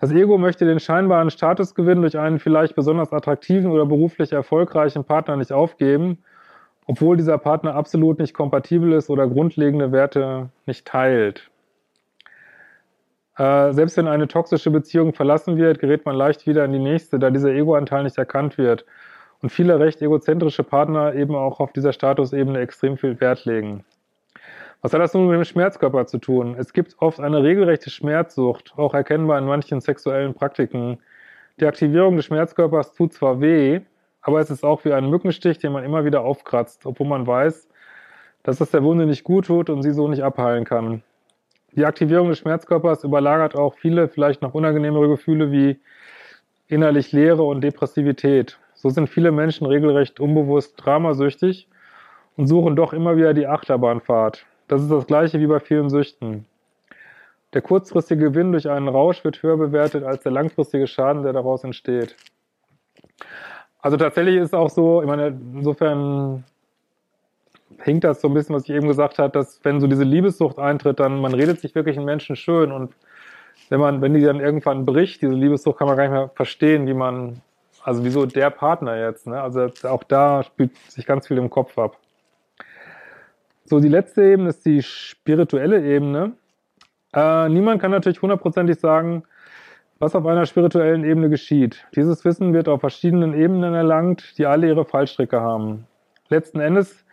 das 0.02 0.12
Ego 0.12 0.38
möchte 0.38 0.66
den 0.66 0.82
scheinbaren 0.82 1.30
Statusgewinn 1.30 2.02
durch 2.02 2.18
einen 2.18 2.40
vielleicht 2.40 2.76
besonders 2.76 3.14
attraktiven 3.14 3.72
oder 3.72 3.86
beruflich 3.86 4.34
erfolgreichen 4.34 5.06
Partner 5.06 5.38
nicht 5.38 5.54
aufgeben, 5.54 6.18
obwohl 6.88 7.16
dieser 7.16 7.38
Partner 7.38 7.76
absolut 7.76 8.20
nicht 8.20 8.34
kompatibel 8.34 8.92
ist 8.94 9.10
oder 9.10 9.28
grundlegende 9.28 9.94
Werte 9.94 10.50
nicht 10.66 10.88
teilt. 10.88 11.51
Äh, 13.42 13.74
selbst 13.74 13.98
wenn 13.98 14.08
eine 14.08 14.28
toxische 14.28 14.70
Beziehung 14.70 15.14
verlassen 15.14 15.58
wird, 15.58 15.80
gerät 15.80 16.06
man 16.06 16.16
leicht 16.16 16.46
wieder 16.46 16.64
in 16.64 16.74
die 16.74 16.80
nächste, 16.80 17.18
da 17.18 17.32
dieser 17.32 17.50
Egoanteil 17.50 18.04
nicht 18.04 18.20
erkannt 18.20 18.60
wird 18.60 18.86
und 19.42 19.50
viele 19.50 19.80
recht 19.80 20.00
egozentrische 20.04 20.64
Partner 20.64 21.16
eben 21.16 21.34
auch 21.34 21.60
auf 21.60 21.74
dieser 21.74 21.92
Statusebene 21.92 22.60
extrem 22.60 22.98
viel 22.98 23.20
Wert 23.20 23.46
legen. 23.46 23.84
Was 24.84 24.94
hat 24.94 25.02
das 25.02 25.16
nun 25.16 25.28
mit 25.28 25.38
dem 25.38 25.44
Schmerzkörper 25.44 26.06
zu 26.06 26.20
tun? 26.20 26.56
Es 26.60 26.72
gibt 26.72 26.96
oft 27.00 27.20
eine 27.20 27.42
regelrechte 27.42 27.90
Schmerzsucht, 27.90 28.76
auch 28.78 28.94
erkennbar 28.94 29.40
in 29.40 29.46
manchen 29.46 29.82
sexuellen 29.82 30.36
Praktiken. 30.36 31.00
Die 31.60 31.66
Aktivierung 31.66 32.18
des 32.18 32.26
Schmerzkörpers 32.26 32.94
tut 32.94 33.12
zwar 33.14 33.42
weh, 33.42 33.82
aber 34.22 34.40
es 34.40 34.52
ist 34.52 34.64
auch 34.64 34.86
wie 34.86 34.94
ein 34.94 35.10
Mückenstich, 35.10 35.58
den 35.58 35.72
man 35.72 35.84
immer 35.84 36.06
wieder 36.06 36.22
aufkratzt, 36.22 36.86
obwohl 36.86 37.08
man 37.08 37.26
weiß, 37.26 37.68
dass 38.44 38.62
es 38.62 38.70
der 38.70 38.84
Wunde 38.84 39.08
nicht 39.08 39.24
gut 39.24 39.48
tut 39.48 39.72
und 39.72 39.82
sie 39.82 39.94
so 39.94 40.08
nicht 40.08 40.22
abheilen 40.22 40.64
kann. 40.64 41.02
Die 41.74 41.86
Aktivierung 41.86 42.30
des 42.30 42.40
Schmerzkörpers 42.40 43.04
überlagert 43.04 43.56
auch 43.56 43.76
viele 43.76 44.10
vielleicht 44.10 44.42
noch 44.42 44.54
unangenehmere 44.54 45.08
Gefühle 45.08 45.52
wie 45.52 45.80
innerlich 46.68 47.12
Leere 47.12 47.44
und 47.44 47.62
Depressivität. 47.62 48.60
So 48.74 48.90
sind 48.90 49.08
viele 49.08 49.32
Menschen 49.32 49.68
regelrecht 49.68 50.20
unbewusst 50.20 50.74
dramasüchtig 50.78 51.68
und 52.36 52.48
suchen 52.48 52.76
doch 52.76 52.94
immer 52.94 53.16
wieder 53.16 53.34
die 53.34 53.48
Achterbahnfahrt. 53.48 54.46
Das 54.68 54.82
ist 54.82 54.92
das 54.92 55.08
gleiche 55.08 55.40
wie 55.40 55.48
bei 55.48 55.60
vielen 55.60 55.90
Süchten. 55.90 56.46
Der 57.54 57.62
kurzfristige 57.62 58.32
Gewinn 58.32 58.52
durch 58.54 58.70
einen 58.70 58.88
Rausch 58.88 59.24
wird 59.24 59.44
höher 59.44 59.58
bewertet 59.58 60.04
als 60.04 60.24
der 60.24 60.32
langfristige 60.32 60.88
Schaden, 60.88 61.24
der 61.24 61.34
daraus 61.34 61.64
entsteht. 61.64 62.16
Also 63.82 63.98
tatsächlich 63.98 64.38
ist 64.38 64.48
es 64.48 64.54
auch 64.54 64.70
so, 64.70 65.02
ich 65.02 65.08
meine, 65.08 65.28
insofern 65.28 66.44
hinkt 67.84 68.04
das 68.04 68.22
so 68.22 68.28
ein 68.28 68.34
bisschen, 68.34 68.56
was 68.56 68.64
ich 68.64 68.76
eben 68.76 68.88
gesagt 68.88 69.20
habe, 69.20 69.32
dass 69.32 69.60
wenn 69.64 69.80
so 69.80 69.88
diese 69.88 70.04
Liebessucht 70.04 70.60
eintritt, 70.60 71.00
dann 71.00 71.20
man 71.20 71.34
redet 71.34 71.60
sich 71.60 71.76
wirklich 71.76 71.98
einen 71.98 72.06
Menschen 72.06 72.36
schön 72.36 72.72
und 72.72 72.94
wenn 73.70 73.80
man, 73.80 74.02
wenn 74.02 74.14
die 74.14 74.22
dann 74.22 74.40
irgendwann 74.40 74.86
bricht, 74.86 75.22
diese 75.22 75.34
Liebessucht, 75.34 75.78
kann 75.78 75.88
man 75.88 75.98
gar 75.98 76.04
nicht 76.04 76.12
mehr 76.12 76.30
verstehen, 76.36 76.88
wie 76.88 76.94
man 76.94 77.42
also 77.84 78.04
wieso 78.04 78.26
der 78.26 78.50
Partner 78.50 78.98
jetzt? 78.98 79.28
Ne? 79.28 79.42
Also 79.42 79.70
auch 79.84 80.04
da 80.04 80.44
spielt 80.44 80.76
sich 80.90 81.06
ganz 81.06 81.28
viel 81.28 81.38
im 81.38 81.50
Kopf 81.50 81.78
ab. 81.78 81.98
So, 83.66 83.80
die 83.80 83.88
letzte 83.88 84.24
Ebene 84.24 84.50
ist 84.50 84.66
die 84.66 84.82
spirituelle 84.82 85.84
Ebene. 85.84 86.34
Äh, 87.14 87.50
niemand 87.50 87.82
kann 87.82 87.92
natürlich 87.92 88.22
hundertprozentig 88.22 88.80
sagen, 88.80 89.24
was 90.00 90.16
auf 90.16 90.26
einer 90.26 90.46
spirituellen 90.46 91.04
Ebene 91.04 91.30
geschieht. 91.30 91.86
Dieses 91.96 92.26
Wissen 92.26 92.54
wird 92.54 92.68
auf 92.68 92.82
verschiedenen 92.82 93.34
Ebenen 93.34 93.74
erlangt, 93.74 94.38
die 94.38 94.46
alle 94.46 94.68
ihre 94.68 94.86
Fallstricke 94.86 95.40
haben. 95.40 95.88
Letzten 96.30 96.60
Endes 96.60 97.06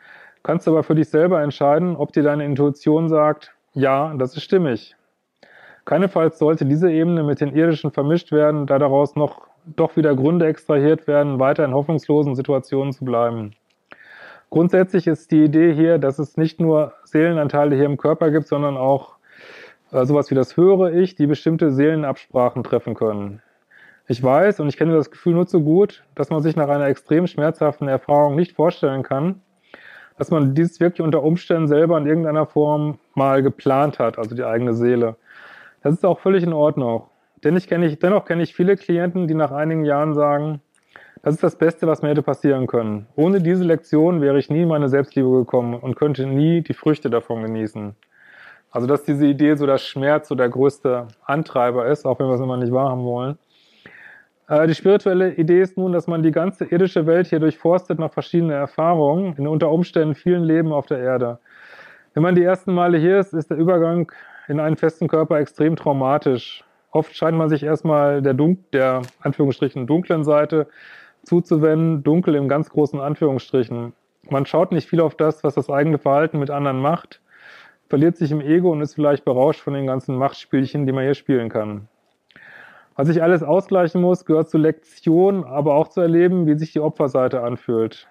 kannst 0.49 0.67
aber 0.67 0.83
für 0.83 0.95
dich 0.95 1.11
selber 1.11 1.43
entscheiden, 1.43 1.95
ob 1.95 2.11
dir 2.15 2.23
deine 2.23 2.47
Intuition 2.47 3.11
sagt, 3.11 3.53
ja, 3.75 4.15
das 4.17 4.35
ist 4.35 4.45
stimmig. 4.45 4.97
Keinesfalls 5.85 6.39
sollte 6.39 6.65
diese 6.65 6.91
Ebene 6.91 7.23
mit 7.23 7.43
den 7.43 7.55
irdischen 7.55 7.91
vermischt 7.91 8.33
werden, 8.33 8.67
da 8.67 8.79
daraus 8.79 9.15
noch 9.15 9.47
doch 9.67 9.99
wieder 9.99 10.17
Gründe 10.17 10.47
extrahiert 10.47 11.07
werden, 11.07 11.39
weiter 11.39 11.67
in 11.67 11.75
hoffnungslosen 11.75 12.35
Situationen 12.35 12.95
zu 12.95 13.05
bleiben. 13.05 13.51
Grundsätzlich 14.49 15.07
ist 15.07 15.31
die 15.33 15.45
Idee 15.45 15.75
hier, 15.75 15.99
dass 15.99 16.19
es 16.19 16.39
nicht 16.39 16.61
nur 16.61 16.95
Seelenanteile 17.05 17.77
hier 17.77 17.85
im 17.85 17.99
Körper 17.99 18.31
gibt, 18.31 18.47
sondern 18.47 18.79
auch 18.79 19.17
äh, 19.93 20.07
sowas 20.07 20.31
wie 20.31 20.35
das 20.35 20.57
höhere 20.57 20.99
Ich, 20.99 21.15
die 21.15 21.27
bestimmte 21.27 21.73
Seelenabsprachen 21.73 22.65
treffen 22.65 22.95
können. 22.95 23.43
Ich 24.07 24.23
weiß 24.23 24.61
und 24.61 24.69
ich 24.69 24.79
kenne 24.79 24.95
das 24.95 25.11
Gefühl 25.11 25.35
nur 25.35 25.47
zu 25.47 25.61
gut, 25.63 26.05
dass 26.15 26.31
man 26.31 26.41
sich 26.41 26.57
nach 26.57 26.71
einer 26.71 26.87
extrem 26.87 27.27
schmerzhaften 27.27 27.87
Erfahrung 27.87 28.35
nicht 28.35 28.53
vorstellen 28.53 29.03
kann, 29.03 29.43
dass 30.19 30.31
man 30.31 30.55
dies 30.55 30.81
wirklich 30.81 31.01
unter 31.01 31.23
Umständen 31.23 31.69
selber 31.69 31.97
in 31.97 32.07
irgendeiner 32.07 32.47
Form 32.47 32.99
mal 33.15 33.43
geplant 33.43 33.99
hat, 33.99 34.19
also 34.19 34.35
die 34.35 34.45
eigene 34.45 34.75
Seele. 34.75 35.17
Das 35.83 35.95
ist 35.95 36.05
auch 36.05 36.19
völlig 36.19 36.43
in 36.43 36.53
Ordnung. 36.53 37.05
Denn 37.45 37.57
ich 37.57 37.69
kenne 37.69 37.87
ich, 37.87 37.99
dennoch 37.99 38.25
kenne 38.25 38.43
ich 38.43 38.55
viele 38.55 38.77
Klienten, 38.77 39.29
die 39.29 39.35
nach 39.35 39.53
einigen 39.53 39.85
Jahren 39.85 40.15
sagen, 40.15 40.61
das 41.23 41.35
ist 41.35 41.43
das 41.43 41.57
Beste, 41.57 41.87
was 41.87 42.03
mir 42.03 42.09
hätte 42.09 42.23
passieren 42.23 42.67
können. 42.67 43.07
Ohne 43.17 43.41
diese 43.41 43.65
Lektion 43.65 44.21
wäre 44.21 44.39
ich 44.39 44.51
nie 44.51 44.63
in 44.63 44.69
meine 44.69 44.89
Selbstliebe 44.89 45.31
gekommen 45.31 45.75
und 45.75 45.97
könnte 45.97 46.27
nie 46.27 46.63
die 46.63 46.75
Früchte 46.75 47.11
davon 47.11 47.43
genießen. 47.43 47.95
Also, 48.71 48.87
dass 48.87 49.05
diese 49.05 49.27
Idee 49.27 49.55
so 49.55 49.67
der 49.67 49.79
Schmerz 49.79 50.29
so 50.29 50.35
der 50.35 50.49
größte 50.49 51.09
Antreiber 51.25 51.87
ist, 51.87 52.07
auch 52.07 52.19
wenn 52.19 52.27
wir 52.27 52.35
es 52.35 52.41
immer 52.41 52.57
nicht 52.57 52.73
wahrhaben 52.73 53.05
wollen. 53.05 53.39
Äh, 54.49 54.67
die 54.67 54.75
spirituelle 54.75 55.35
Idee 55.35 55.61
ist 55.61 55.77
nun, 55.77 55.93
dass 55.93 56.07
man 56.07 56.23
die 56.23 56.33
ganze 56.33 56.65
irdische 56.65 57.07
Welt 57.07 57.29
hier 57.29 57.39
durchforstet 57.39 57.99
nach 57.99 58.13
verschiedenen 58.13 58.57
Erfahrungen, 58.57 59.35
in 59.37 59.47
unter 59.47 59.71
Umständen 59.71 60.15
vielen 60.15 60.43
Leben 60.43 60.73
auf 60.73 60.87
der 60.87 60.99
Erde. 60.99 61.39
Wenn 62.15 62.23
man 62.23 62.35
die 62.35 62.43
ersten 62.43 62.73
Male 62.73 62.99
hier 62.99 63.19
ist, 63.19 63.35
ist 63.35 63.51
der 63.51 63.59
Übergang 63.59 64.11
in 64.49 64.59
einen 64.59 64.77
festen 64.77 65.09
Körper 65.09 65.39
extrem 65.39 65.77
traumatisch. 65.77 66.65
Oft 66.91 67.15
scheint 67.15 67.37
man 67.37 67.51
sich 67.51 67.63
erstmal 67.63 68.23
der, 68.23 68.35
Dun 68.35 68.65
der 68.73 69.03
Anführungsstrichen 69.21 69.87
dunklen 69.87 70.25
Seite 70.25 70.67
zuzuwenden, 71.23 72.03
dunkel 72.03 72.35
im 72.35 72.49
ganz 72.49 72.71
großen 72.71 72.99
Anführungsstrichen. 72.99 73.93
Man 74.31 74.47
schaut 74.47 74.73
nicht 74.73 74.89
viel 74.89 75.01
auf 75.01 75.15
das, 75.15 75.45
was 75.45 75.55
das 75.55 75.69
eigene 75.69 75.99
Verhalten 75.99 76.39
mit 76.39 76.51
anderen 76.51 76.81
macht, 76.81 77.21
verliert 77.89 78.17
sich 78.17 78.31
im 78.31 78.41
Ego 78.41 78.73
und 78.73 78.81
ist 78.81 78.95
vielleicht 78.95 79.25
berauscht 79.25 79.61
von 79.61 79.75
den 79.75 79.87
ganzen 79.87 80.17
Machtspielchen, 80.17 80.87
die 80.87 80.93
man 80.93 81.05
hier 81.05 81.15
spielen 81.15 81.51
kann. 81.51 81.89
Was 82.99 83.09
ich 83.09 83.23
alles 83.23 83.45
ausgleichen 83.45 84.01
muss, 84.01 84.25
gehört 84.25 84.51
zur 84.51 84.59
Lektion, 84.59 85.45
aber 85.45 85.75
auch 85.75 85.87
zu 85.87 86.01
erleben, 86.01 86.49
wie 86.49 86.59
sich 86.59 86.73
die 86.73 86.81
Opferseite 86.81 87.45
anfühlt. 87.45 88.09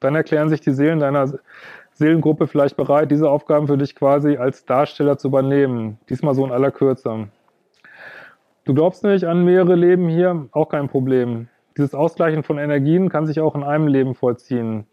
Dann 0.00 0.16
erklären 0.16 0.48
sich 0.48 0.60
die 0.60 0.72
Seelen 0.72 0.98
deiner 0.98 1.32
Seelengruppe 1.92 2.48
vielleicht 2.48 2.76
bereit, 2.76 3.12
diese 3.12 3.30
Aufgaben 3.30 3.68
für 3.68 3.78
dich 3.78 3.94
quasi 3.94 4.36
als 4.36 4.64
Darsteller 4.64 5.16
zu 5.16 5.28
übernehmen. 5.28 5.98
Diesmal 6.08 6.34
so 6.34 6.44
in 6.44 6.50
aller 6.50 6.72
Kürze. 6.72 7.28
Du 8.64 8.74
glaubst 8.74 9.04
nicht 9.04 9.22
an 9.22 9.44
mehrere 9.44 9.76
Leben 9.76 10.08
hier? 10.08 10.48
Auch 10.50 10.70
kein 10.70 10.88
Problem. 10.88 11.46
Dieses 11.76 11.94
Ausgleichen 11.94 12.42
von 12.42 12.58
Energien 12.58 13.08
kann 13.08 13.26
sich 13.26 13.38
auch 13.38 13.54
in 13.54 13.62
einem 13.62 13.86
Leben 13.86 14.16
vollziehen. 14.16 14.88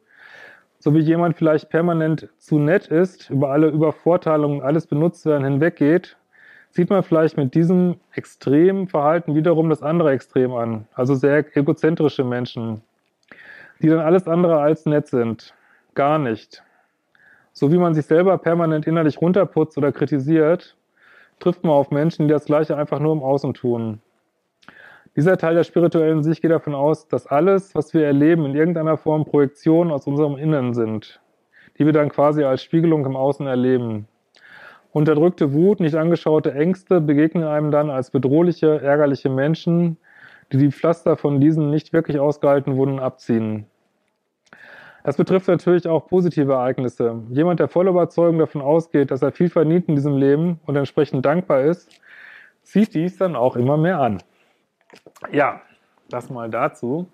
So 0.78 0.94
wie 0.94 1.00
jemand 1.00 1.38
vielleicht 1.38 1.72
permanent 1.72 2.30
zu 2.38 2.60
nett 2.60 2.86
ist, 2.86 3.32
über 3.32 3.50
alle 3.50 3.70
Übervorteilungen, 3.70 4.62
alles 4.62 4.86
benutzt 4.86 5.26
werden 5.26 5.44
hinweggeht, 5.44 6.18
sieht 6.74 6.90
man 6.90 7.04
vielleicht 7.04 7.38
mit 7.38 7.54
diesem 7.54 7.98
extremen 8.14 8.88
Verhalten 8.88 9.36
wiederum 9.36 9.70
das 9.70 9.84
andere 9.84 10.12
Extrem 10.12 10.54
an. 10.54 10.88
Also 10.96 11.14
sehr 11.14 11.46
egozentrische 11.56 12.24
Menschen, 12.24 12.82
die 13.80 13.90
dann 13.90 14.00
alles 14.00 14.28
andere 14.28 14.60
als 14.60 14.88
nett 14.88 15.08
sind. 15.08 15.54
Gar 15.94 16.18
nicht. 16.18 16.64
So 17.52 17.72
wie 17.72 17.78
man 17.78 17.94
sich 17.94 18.08
selber 18.08 18.40
permanent 18.40 18.88
innerlich 18.88 19.22
runterputzt 19.22 19.78
oder 19.78 19.92
kritisiert, 19.92 20.76
trifft 21.40 21.64
man 21.64 21.74
auf 21.74 21.92
Menschen, 21.92 22.28
die 22.28 22.34
das 22.34 22.46
Gleiche 22.46 22.76
einfach 22.76 23.00
nur 23.00 23.14
im 23.14 23.22
Außen 23.22 23.54
tun. 23.54 24.02
Dieser 25.16 25.38
Teil 25.38 25.54
der 25.54 25.64
spirituellen 25.64 26.24
Sicht 26.24 26.42
geht 26.42 26.50
davon 26.50 26.74
aus, 26.74 27.08
dass 27.08 27.28
alles, 27.28 27.76
was 27.76 27.94
wir 27.94 28.04
erleben, 28.04 28.46
in 28.46 28.56
irgendeiner 28.56 28.98
Form 28.98 29.26
Projektionen 29.26 29.94
aus 29.94 30.08
unserem 30.08 30.38
Innen 30.38 30.74
sind, 30.74 31.22
die 31.78 31.86
wir 31.86 31.94
dann 31.94 32.10
quasi 32.10 32.44
als 32.44 32.64
Spiegelung 32.64 33.06
im 33.06 33.16
Außen 33.16 33.46
erleben. 33.46 34.08
Unterdrückte 34.94 35.54
Wut, 35.54 35.80
nicht 35.80 35.96
angeschaute 35.96 36.54
Ängste 36.54 37.02
begegnen 37.02 37.44
einem 37.46 37.72
dann 37.72 37.90
als 37.90 38.12
bedrohliche, 38.12 38.80
ärgerliche 38.80 39.28
Menschen, 39.28 39.98
die 40.52 40.58
die 40.58 40.72
Pflaster 40.72 41.18
von 41.18 41.42
diesen 41.42 41.72
nicht 41.72 41.94
wirklich 41.94 42.20
ausgehaltenen 42.20 42.78
Wunden 42.78 43.00
abziehen. 43.00 43.66
Das 45.04 45.18
betrifft 45.18 45.48
natürlich 45.48 45.88
auch 45.88 46.08
positive 46.08 46.54
Ereignisse. 46.54 47.24
Jemand, 47.30 47.60
der 47.60 47.70
voll 47.70 47.88
Überzeugung 47.88 48.38
davon 48.38 48.62
ausgeht, 48.62 49.10
dass 49.10 49.24
er 49.24 49.32
viel 49.32 49.50
verdient 49.50 49.90
in 49.90 49.96
diesem 49.96 50.16
Leben 50.16 50.60
und 50.68 50.76
entsprechend 50.76 51.26
dankbar 51.26 51.62
ist, 51.62 51.90
zieht 52.62 52.94
dies 52.94 53.18
dann 53.18 53.36
auch 53.36 53.56
immer 53.56 53.78
mehr 53.78 54.00
an. 54.00 54.22
Ja, 55.32 55.62
das 56.08 56.30
mal 56.30 56.52
dazu. 56.52 57.08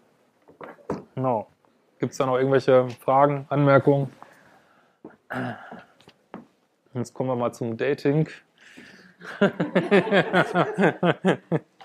Genau. 1.16 1.48
Gibt 1.98 2.12
es 2.12 2.18
da 2.18 2.26
noch 2.26 2.38
irgendwelche 2.38 2.90
Fragen, 2.90 3.46
Anmerkungen? 3.50 4.10
Jetzt 6.94 7.14
kommen 7.14 7.30
wir 7.30 7.36
mal 7.36 7.52
zum 7.54 7.78
Dating. 7.78 8.28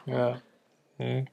ja. 0.07 0.41
Hm. 0.99 1.27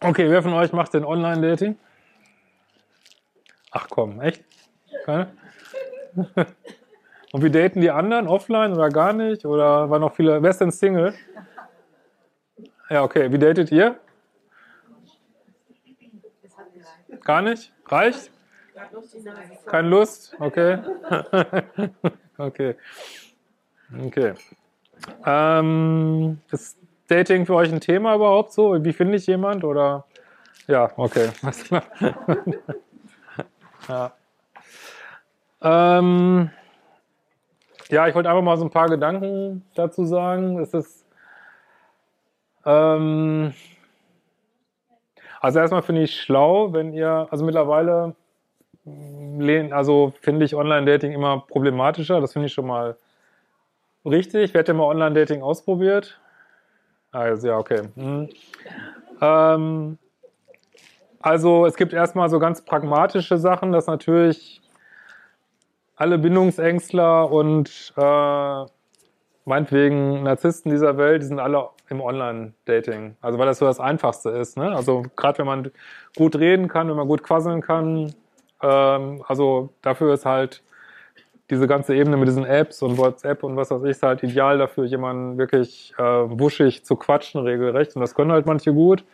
Okay, 0.00 0.28
wer 0.30 0.42
von 0.42 0.52
euch 0.54 0.72
macht 0.72 0.94
denn 0.94 1.04
Online-Dating? 1.04 1.78
Ach 3.70 3.86
komm, 3.88 4.20
echt? 4.20 4.44
Keine? 5.04 5.32
Und 7.32 7.42
wie 7.42 7.50
daten 7.50 7.80
die 7.80 7.90
anderen? 7.90 8.26
Offline 8.26 8.72
oder 8.72 8.88
gar 8.88 9.12
nicht? 9.12 9.44
Oder 9.44 9.90
waren 9.90 10.00
noch 10.00 10.14
viele? 10.14 10.42
Wer 10.42 10.50
ist 10.50 10.60
denn 10.60 10.70
Single? 10.70 11.14
Ja, 12.88 13.02
okay. 13.04 13.30
Wie 13.30 13.38
datet 13.38 13.70
ihr? 13.70 14.00
Gar 17.22 17.42
nicht? 17.42 17.72
Reicht? 17.86 18.30
Keine 19.66 19.88
Lust? 19.88 20.36
Okay. 20.38 20.78
okay. 22.38 22.74
Okay. 24.06 24.34
Ähm, 25.24 26.40
ist 26.50 26.76
Dating 27.08 27.46
für 27.46 27.54
euch 27.54 27.72
ein 27.72 27.80
Thema 27.80 28.14
überhaupt 28.14 28.52
so? 28.52 28.82
Wie 28.84 28.92
finde 28.92 29.16
ich 29.16 29.26
jemand? 29.26 29.64
Oder 29.64 30.04
ja, 30.66 30.90
okay. 30.96 31.30
Ja. 33.88 34.12
Ähm, 35.62 36.50
ja, 37.88 38.08
ich 38.08 38.14
wollte 38.16 38.28
einfach 38.28 38.42
mal 38.42 38.56
so 38.56 38.64
ein 38.64 38.70
paar 38.70 38.88
Gedanken 38.88 39.64
dazu 39.76 40.04
sagen. 40.04 40.58
Es 40.58 40.74
ist 40.74 41.06
ähm, 42.64 43.54
also 45.40 45.60
erstmal 45.60 45.82
finde 45.82 46.02
ich 46.02 46.20
schlau, 46.20 46.72
wenn 46.72 46.92
ihr, 46.92 47.28
also 47.30 47.44
mittlerweile 47.44 48.16
also 49.72 50.12
finde 50.20 50.44
ich 50.44 50.54
Online-Dating 50.54 51.12
immer 51.12 51.40
problematischer. 51.40 52.20
Das 52.20 52.32
finde 52.32 52.46
ich 52.46 52.52
schon 52.52 52.66
mal 52.66 52.96
richtig. 54.04 54.54
Wer 54.54 54.60
hat 54.60 54.68
denn 54.68 54.76
mal 54.76 54.84
Online-Dating 54.84 55.42
ausprobiert? 55.42 56.20
Also 57.10 57.48
ja, 57.48 57.58
okay. 57.58 57.88
Hm. 57.94 58.28
Ähm, 59.20 59.98
also 61.20 61.66
es 61.66 61.76
gibt 61.76 61.92
erstmal 61.92 62.28
so 62.28 62.38
ganz 62.38 62.62
pragmatische 62.62 63.38
Sachen, 63.38 63.72
dass 63.72 63.86
natürlich 63.86 64.60
alle 65.96 66.18
Bindungsängstler 66.18 67.30
und 67.30 67.94
äh, 67.96 68.64
meinetwegen 69.44 70.22
Narzissten 70.22 70.70
dieser 70.70 70.98
Welt, 70.98 71.22
die 71.22 71.26
sind 71.26 71.40
alle 71.40 71.70
im 71.88 72.00
Online-Dating. 72.00 73.16
Also 73.20 73.38
weil 73.38 73.46
das 73.46 73.58
so 73.58 73.64
das 73.64 73.80
Einfachste 73.80 74.30
ist. 74.30 74.56
Ne? 74.56 74.74
Also 74.74 75.04
gerade 75.16 75.38
wenn 75.38 75.46
man 75.46 75.70
gut 76.16 76.36
reden 76.36 76.68
kann, 76.68 76.88
wenn 76.88 76.96
man 76.96 77.08
gut 77.08 77.22
quasseln 77.22 77.62
kann, 77.62 78.14
ähm, 78.66 79.22
also 79.26 79.70
dafür 79.82 80.14
ist 80.14 80.26
halt 80.26 80.62
diese 81.50 81.68
ganze 81.68 81.94
Ebene 81.94 82.16
mit 82.16 82.28
diesen 82.28 82.44
Apps 82.44 82.82
und 82.82 82.98
WhatsApp 82.98 83.44
und 83.44 83.56
was 83.56 83.70
weiß 83.70 83.84
ich, 83.84 83.90
ist 83.90 84.02
halt 84.02 84.22
ideal 84.22 84.58
dafür, 84.58 84.84
jemanden 84.84 85.38
wirklich 85.38 85.94
äh, 85.96 86.02
wuschig 86.02 86.84
zu 86.84 86.96
quatschen 86.96 87.40
regelrecht. 87.42 87.94
Und 87.94 88.00
das 88.00 88.14
können 88.14 88.32
halt 88.32 88.46
manche 88.46 88.72
gut. 88.72 89.04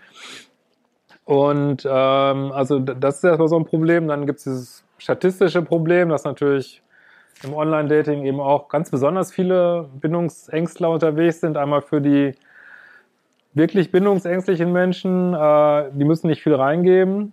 Und 1.24 1.84
ähm, 1.84 2.52
also 2.52 2.78
das 2.78 3.16
ist 3.16 3.24
erstmal 3.24 3.48
so 3.48 3.56
ein 3.56 3.64
Problem. 3.64 4.08
Dann 4.08 4.26
gibt 4.26 4.38
es 4.38 4.44
dieses 4.44 4.84
statistische 4.98 5.62
Problem, 5.62 6.08
dass 6.08 6.24
natürlich 6.24 6.82
im 7.42 7.54
Online-Dating 7.54 8.24
eben 8.24 8.40
auch 8.40 8.68
ganz 8.68 8.90
besonders 8.90 9.32
viele 9.32 9.88
Bindungsängstler 10.00 10.90
unterwegs 10.90 11.40
sind. 11.40 11.56
Einmal 11.56 11.82
für 11.82 12.00
die 12.00 12.34
wirklich 13.54 13.90
bindungsängstlichen 13.90 14.72
Menschen, 14.72 15.34
äh, 15.34 15.90
die 15.92 16.04
müssen 16.04 16.28
nicht 16.28 16.42
viel 16.42 16.54
reingeben. 16.54 17.32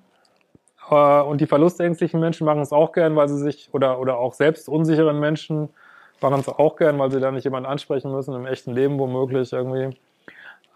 Äh, 0.90 1.22
und 1.22 1.42
die 1.42 1.48
verlustängstlichen 1.48 2.20
Menschen 2.20 2.46
machen 2.46 2.62
es 2.62 2.72
auch 2.72 2.92
gern, 2.92 3.16
weil 3.16 3.30
sie 3.30 3.38
sich, 3.38 3.70
oder, 3.74 4.00
oder 4.00 4.18
auch 4.18 4.34
selbst 4.34 4.70
unsicheren 4.70 5.20
Menschen 5.20 5.70
machen 6.22 6.40
es 6.40 6.50
auch 6.50 6.76
gern, 6.76 7.00
weil 7.00 7.12
sie 7.12 7.20
da 7.20 7.32
nicht 7.32 7.46
jemanden 7.46 7.70
ansprechen 7.70 8.12
müssen, 8.12 8.34
im 8.34 8.46
echten 8.46 8.72
Leben 8.72 9.00
womöglich 9.00 9.54
irgendwie. 9.54 9.98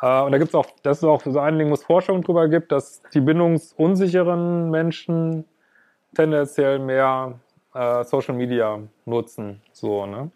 Äh, 0.01 0.21
und 0.21 0.31
da 0.31 0.37
gibt 0.37 0.49
es 0.49 0.55
auch, 0.55 0.67
das 0.83 0.97
ist 0.97 1.03
auch 1.03 1.21
so 1.21 1.39
ein 1.39 1.57
Ding, 1.57 1.69
wo 1.69 1.73
es 1.73 1.83
Forschung 1.83 2.21
drüber 2.21 2.47
gibt, 2.47 2.71
dass 2.71 3.01
die 3.13 3.21
bindungsunsicheren 3.21 4.69
Menschen 4.69 5.45
tendenziell 6.15 6.79
mehr 6.79 7.39
äh, 7.73 8.03
Social 8.03 8.35
Media 8.35 8.79
nutzen. 9.05 9.61
So, 9.71 10.05
ne? 10.05 10.29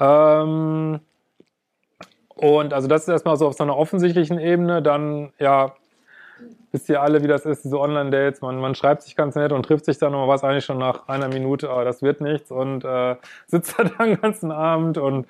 Ähm, 0.00 1.00
und 2.34 2.72
also 2.72 2.86
das 2.86 3.02
ist 3.02 3.08
erstmal 3.08 3.36
so 3.36 3.48
auf 3.48 3.54
so 3.54 3.64
einer 3.64 3.76
offensichtlichen 3.76 4.38
Ebene. 4.38 4.82
Dann, 4.82 5.32
ja, 5.38 5.74
wisst 6.78 6.88
ihr 6.88 7.02
alle, 7.02 7.24
wie 7.24 7.26
das 7.26 7.44
ist, 7.44 7.64
diese 7.64 7.80
Online-Dates. 7.80 8.40
Man, 8.40 8.60
man 8.60 8.76
schreibt 8.76 9.02
sich 9.02 9.16
ganz 9.16 9.34
nett 9.34 9.50
und 9.50 9.64
trifft 9.64 9.84
sich 9.84 9.98
dann 9.98 10.14
und 10.14 10.20
man 10.20 10.28
weiß 10.28 10.44
eigentlich 10.44 10.64
schon 10.64 10.78
nach 10.78 11.08
einer 11.08 11.26
Minute, 11.26 11.70
aber 11.70 11.84
das 11.84 12.02
wird 12.02 12.20
nichts 12.20 12.52
und 12.52 12.84
äh, 12.84 13.16
sitzt 13.48 13.76
da 13.76 13.82
dann 13.82 14.10
den 14.10 14.20
ganzen 14.20 14.52
Abend 14.52 14.96
und 14.96 15.26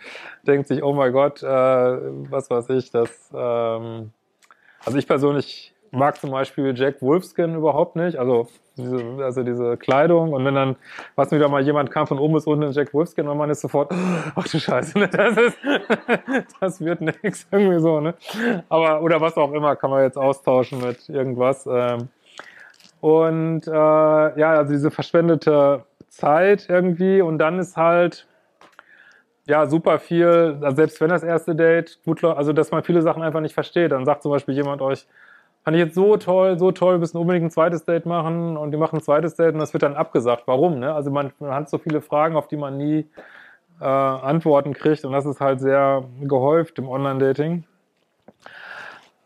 denkt 0.47 0.69
sich, 0.69 0.83
oh 0.83 0.93
mein 0.93 1.11
Gott, 1.11 1.43
äh, 1.43 1.47
was 1.47 2.51
weiß 2.51 2.69
ich, 2.71 2.91
das. 2.91 3.31
Ähm, 3.35 4.13
also 4.85 4.99
ich 4.99 5.07
persönlich 5.07 5.75
mag 5.91 6.21
zum 6.21 6.31
Beispiel 6.31 6.73
Jack 6.77 7.01
Wolfskin 7.03 7.55
überhaupt 7.55 7.97
nicht. 7.97 8.19
Also 8.19 8.49
diese, 8.77 9.05
also 9.23 9.43
diese 9.43 9.77
Kleidung. 9.77 10.33
Und 10.33 10.45
wenn 10.45 10.55
dann, 10.55 10.77
was 11.17 11.31
wieder 11.31 11.49
mal 11.49 11.63
jemand 11.63 11.91
kam 11.91 12.07
von 12.07 12.19
oben 12.19 12.35
bis 12.35 12.47
unten 12.47 12.65
in 12.65 12.73
Jack 12.73 12.95
Wolfskin 12.95 13.29
und 13.29 13.37
man 13.37 13.51
ist 13.51 13.61
sofort, 13.61 13.93
ach 14.35 14.47
du 14.49 14.59
Scheiße, 14.59 14.99
ne, 14.99 15.09
das 15.09 15.37
ist, 15.37 15.59
das 16.61 16.81
wird 16.81 17.01
nix, 17.01 17.47
irgendwie 17.53 17.81
so, 17.81 18.01
ne. 18.01 18.15
Aber, 18.69 19.03
oder 19.03 19.21
was 19.21 19.37
auch 19.37 19.53
immer, 19.53 19.77
kann 19.77 19.91
man 19.91 20.03
jetzt 20.03 20.17
austauschen 20.17 20.81
mit 20.81 21.09
irgendwas. 21.09 21.67
Ähm. 21.67 22.09
Und 23.01 23.67
äh, 23.67 23.71
ja, 23.71 24.53
also 24.55 24.73
diese 24.73 24.91
verschwendete 24.91 25.85
Zeit 26.09 26.67
irgendwie 26.69 27.23
und 27.23 27.39
dann 27.39 27.59
ist 27.59 27.77
halt 27.77 28.27
ja 29.47 29.67
super 29.67 29.99
viel, 29.99 30.59
also 30.61 30.77
selbst 30.77 31.01
wenn 31.01 31.09
das 31.09 31.23
erste 31.23 31.55
Date 31.55 31.99
gut 32.05 32.23
läuft, 32.23 32.37
also 32.37 32.53
dass 32.53 32.71
man 32.71 32.83
viele 32.83 33.03
Sachen 33.03 33.23
einfach 33.23 33.41
nicht 33.41 33.55
versteht, 33.55 33.93
dann 33.93 34.05
sagt 34.05 34.23
zum 34.23 34.33
Beispiel 34.33 34.55
jemand 34.55 34.83
euch, 34.83 35.07
fand 35.65 35.77
ich 35.77 35.83
jetzt 35.83 35.95
so 35.95 36.17
toll, 36.17 36.59
so 36.59 36.73
toll, 36.73 36.95
wir 36.95 36.99
müssen 36.99 37.19
unbedingt 37.19 37.47
ein 37.47 37.51
zweites 37.51 37.85
Date 37.85 38.07
machen 38.07 38.57
und 38.57 38.71
die 38.71 38.79
machen 38.79 38.97
ein 38.99 39.03
zweites 39.03 39.35
Date 39.35 39.55
und 39.55 39.61
das 39.61 39.73
wird 39.73 39.83
dann 39.83 39.97
abgesagt. 39.97 40.45
Warum? 40.47 40.79
Ne? 40.79 40.93
Also 40.93 41.11
man, 41.11 41.33
man 41.39 41.53
hat 41.53 41.69
so 41.69 41.79
viele 41.79 42.01
Fragen, 42.01 42.37
auf 42.37 42.49
die 42.49 42.57
man 42.57 42.77
nie 42.77 43.07
äh, 43.81 43.85
Antworten 43.85 44.73
kriegt 44.73 45.05
und 45.05 45.13
das 45.13 45.27
ist 45.27 45.41
halt 45.41 45.61
sehr 45.61 46.05
gehäuft 46.21 46.79
im 46.79 46.89
Online-Dating. 46.89 47.65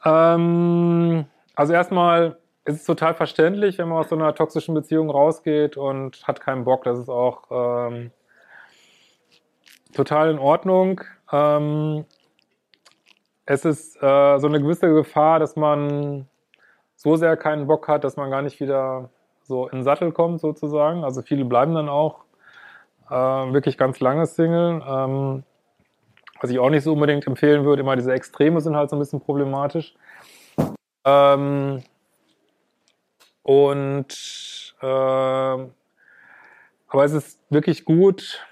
Ähm, 0.04 1.26
also 1.54 1.72
erstmal 1.72 2.36
ist 2.64 2.80
es 2.80 2.84
total 2.84 3.14
verständlich, 3.14 3.78
wenn 3.78 3.88
man 3.88 3.98
aus 3.98 4.08
so 4.08 4.16
einer 4.16 4.34
toxischen 4.34 4.74
Beziehung 4.74 5.10
rausgeht 5.10 5.76
und 5.76 6.26
hat 6.26 6.40
keinen 6.40 6.64
Bock. 6.64 6.84
Das 6.84 6.98
ist 6.98 7.08
auch 7.08 7.42
ähm, 7.50 8.10
total 9.94 10.30
in 10.30 10.38
Ordnung. 10.38 11.00
Ähm, 11.32 12.04
es 13.52 13.66
ist 13.66 14.02
äh, 14.02 14.38
so 14.38 14.46
eine 14.46 14.60
gewisse 14.60 14.92
Gefahr, 14.92 15.38
dass 15.38 15.56
man 15.56 16.26
so 16.96 17.16
sehr 17.16 17.36
keinen 17.36 17.66
Bock 17.66 17.86
hat, 17.86 18.02
dass 18.02 18.16
man 18.16 18.30
gar 18.30 18.40
nicht 18.40 18.60
wieder 18.60 19.10
so 19.42 19.66
in 19.66 19.78
den 19.78 19.84
Sattel 19.84 20.12
kommt 20.12 20.40
sozusagen. 20.40 21.04
Also 21.04 21.20
viele 21.20 21.44
bleiben 21.44 21.74
dann 21.74 21.90
auch 21.90 22.24
äh, 23.10 23.14
wirklich 23.14 23.76
ganz 23.76 24.00
lange 24.00 24.24
Single. 24.24 24.82
Ähm, 24.86 25.42
was 26.40 26.50
ich 26.50 26.58
auch 26.58 26.70
nicht 26.70 26.82
so 26.82 26.94
unbedingt 26.94 27.26
empfehlen 27.26 27.64
würde, 27.64 27.82
immer 27.82 27.94
diese 27.94 28.12
Extreme 28.12 28.60
sind 28.62 28.74
halt 28.74 28.88
so 28.88 28.96
ein 28.96 29.00
bisschen 29.00 29.20
problematisch. 29.20 29.94
Ähm, 31.04 31.82
und 33.42 34.74
äh, 34.80 34.86
aber 34.86 37.04
es 37.04 37.12
ist 37.12 37.38
wirklich 37.50 37.84
gut, 37.84 38.46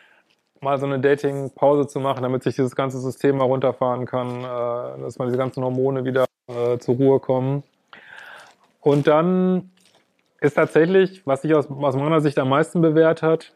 mal 0.60 0.78
so 0.78 0.86
eine 0.86 1.00
Dating-Pause 1.00 1.86
zu 1.86 2.00
machen, 2.00 2.22
damit 2.22 2.42
sich 2.42 2.54
dieses 2.54 2.76
ganze 2.76 2.98
System 2.98 3.38
mal 3.38 3.44
runterfahren 3.44 4.04
kann, 4.04 4.40
äh, 4.40 5.00
dass 5.00 5.18
mal 5.18 5.26
diese 5.26 5.38
ganzen 5.38 5.64
Hormone 5.64 6.04
wieder 6.04 6.26
äh, 6.48 6.78
zur 6.78 6.96
Ruhe 6.96 7.18
kommen. 7.18 7.62
Und 8.80 9.06
dann 9.06 9.70
ist 10.40 10.54
tatsächlich, 10.54 11.26
was 11.26 11.42
sich 11.42 11.54
aus, 11.54 11.68
aus 11.70 11.96
meiner 11.96 12.20
Sicht 12.20 12.38
am 12.38 12.50
meisten 12.50 12.80
bewährt 12.82 13.22
hat, 13.22 13.52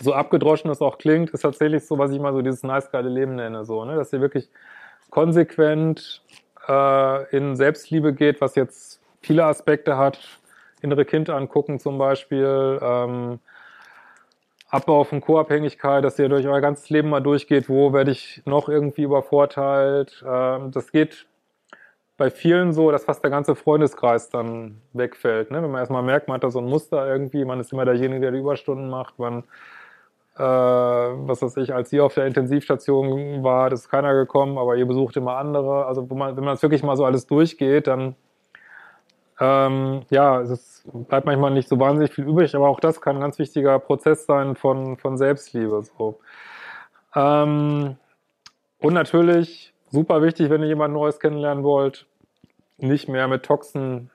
so 0.00 0.14
abgedroschen 0.14 0.70
es 0.70 0.80
auch 0.80 0.98
klingt, 0.98 1.30
ist 1.30 1.42
tatsächlich 1.42 1.86
so, 1.86 1.98
was 1.98 2.10
ich 2.10 2.20
mal 2.20 2.32
so 2.32 2.42
dieses 2.42 2.62
nice 2.62 2.90
geile 2.90 3.08
Leben 3.08 3.36
nenne, 3.36 3.64
so, 3.64 3.84
ne? 3.84 3.96
dass 3.96 4.12
ihr 4.12 4.20
wirklich 4.20 4.48
konsequent 5.10 6.22
äh, 6.68 7.36
in 7.36 7.56
Selbstliebe 7.56 8.12
geht, 8.12 8.40
was 8.40 8.54
jetzt 8.54 9.00
viele 9.20 9.44
Aspekte 9.44 9.96
hat, 9.96 10.18
innere 10.80 11.04
Kind 11.04 11.30
angucken 11.30 11.80
zum 11.80 11.98
Beispiel, 11.98 12.78
ähm, 12.80 13.40
Abbau 14.70 15.04
von 15.04 15.20
Co-Abhängigkeit, 15.20 16.04
dass 16.04 16.18
ihr 16.18 16.28
durch 16.28 16.46
euer 16.46 16.60
ganzes 16.60 16.90
Leben 16.90 17.08
mal 17.08 17.20
durchgeht, 17.20 17.68
wo 17.68 17.92
werde 17.92 18.10
ich 18.10 18.42
noch 18.44 18.68
irgendwie 18.68 19.02
übervorteilt. 19.02 20.22
Ähm, 20.26 20.70
das 20.72 20.92
geht 20.92 21.26
bei 22.18 22.30
vielen 22.30 22.72
so, 22.72 22.90
dass 22.90 23.04
fast 23.04 23.22
der 23.22 23.30
ganze 23.30 23.54
Freundeskreis 23.54 24.28
dann 24.28 24.82
wegfällt. 24.92 25.50
Ne? 25.50 25.62
Wenn 25.62 25.70
man 25.70 25.80
erstmal 25.80 26.02
merkt, 26.02 26.28
man 26.28 26.34
hat 26.34 26.44
da 26.44 26.50
so 26.50 26.58
ein 26.58 26.66
Muster 26.66 27.06
irgendwie, 27.06 27.44
man 27.44 27.60
ist 27.60 27.72
immer 27.72 27.84
derjenige, 27.86 28.20
der 28.20 28.32
die 28.32 28.38
Überstunden 28.40 28.90
macht, 28.90 29.18
man, 29.18 29.44
äh, 30.36 30.42
was 30.42 31.40
weiß 31.40 31.56
ich, 31.58 31.72
als 31.72 31.92
ihr 31.92 32.04
auf 32.04 32.14
der 32.14 32.26
Intensivstation 32.26 33.42
war, 33.44 33.72
ist 33.72 33.88
keiner 33.88 34.14
gekommen, 34.14 34.58
aber 34.58 34.76
ihr 34.76 34.86
besucht 34.86 35.16
immer 35.16 35.36
andere. 35.36 35.86
Also 35.86 36.02
man, 36.02 36.36
wenn 36.36 36.44
man 36.44 36.54
es 36.54 36.62
wirklich 36.62 36.82
mal 36.82 36.96
so 36.96 37.04
alles 37.04 37.26
durchgeht, 37.26 37.86
dann 37.86 38.16
ähm, 39.40 40.02
ja, 40.10 40.40
es 40.40 40.82
bleibt 40.92 41.26
manchmal 41.26 41.52
nicht 41.52 41.68
so 41.68 41.78
wahnsinnig 41.78 42.12
viel 42.12 42.24
übrig, 42.24 42.54
aber 42.54 42.68
auch 42.68 42.80
das 42.80 43.00
kann 43.00 43.16
ein 43.16 43.22
ganz 43.22 43.38
wichtiger 43.38 43.78
Prozess 43.78 44.26
sein 44.26 44.56
von, 44.56 44.96
von 44.96 45.16
Selbstliebe. 45.16 45.82
So. 45.82 46.18
Ähm, 47.14 47.96
und 48.80 48.94
natürlich, 48.94 49.72
super 49.90 50.22
wichtig, 50.22 50.50
wenn 50.50 50.62
ihr 50.62 50.68
jemand 50.68 50.94
Neues 50.94 51.20
kennenlernen 51.20 51.62
wollt, 51.62 52.06
nicht 52.78 53.08
mehr 53.08 53.28
mit 53.28 53.44
Toxen, 53.44 54.10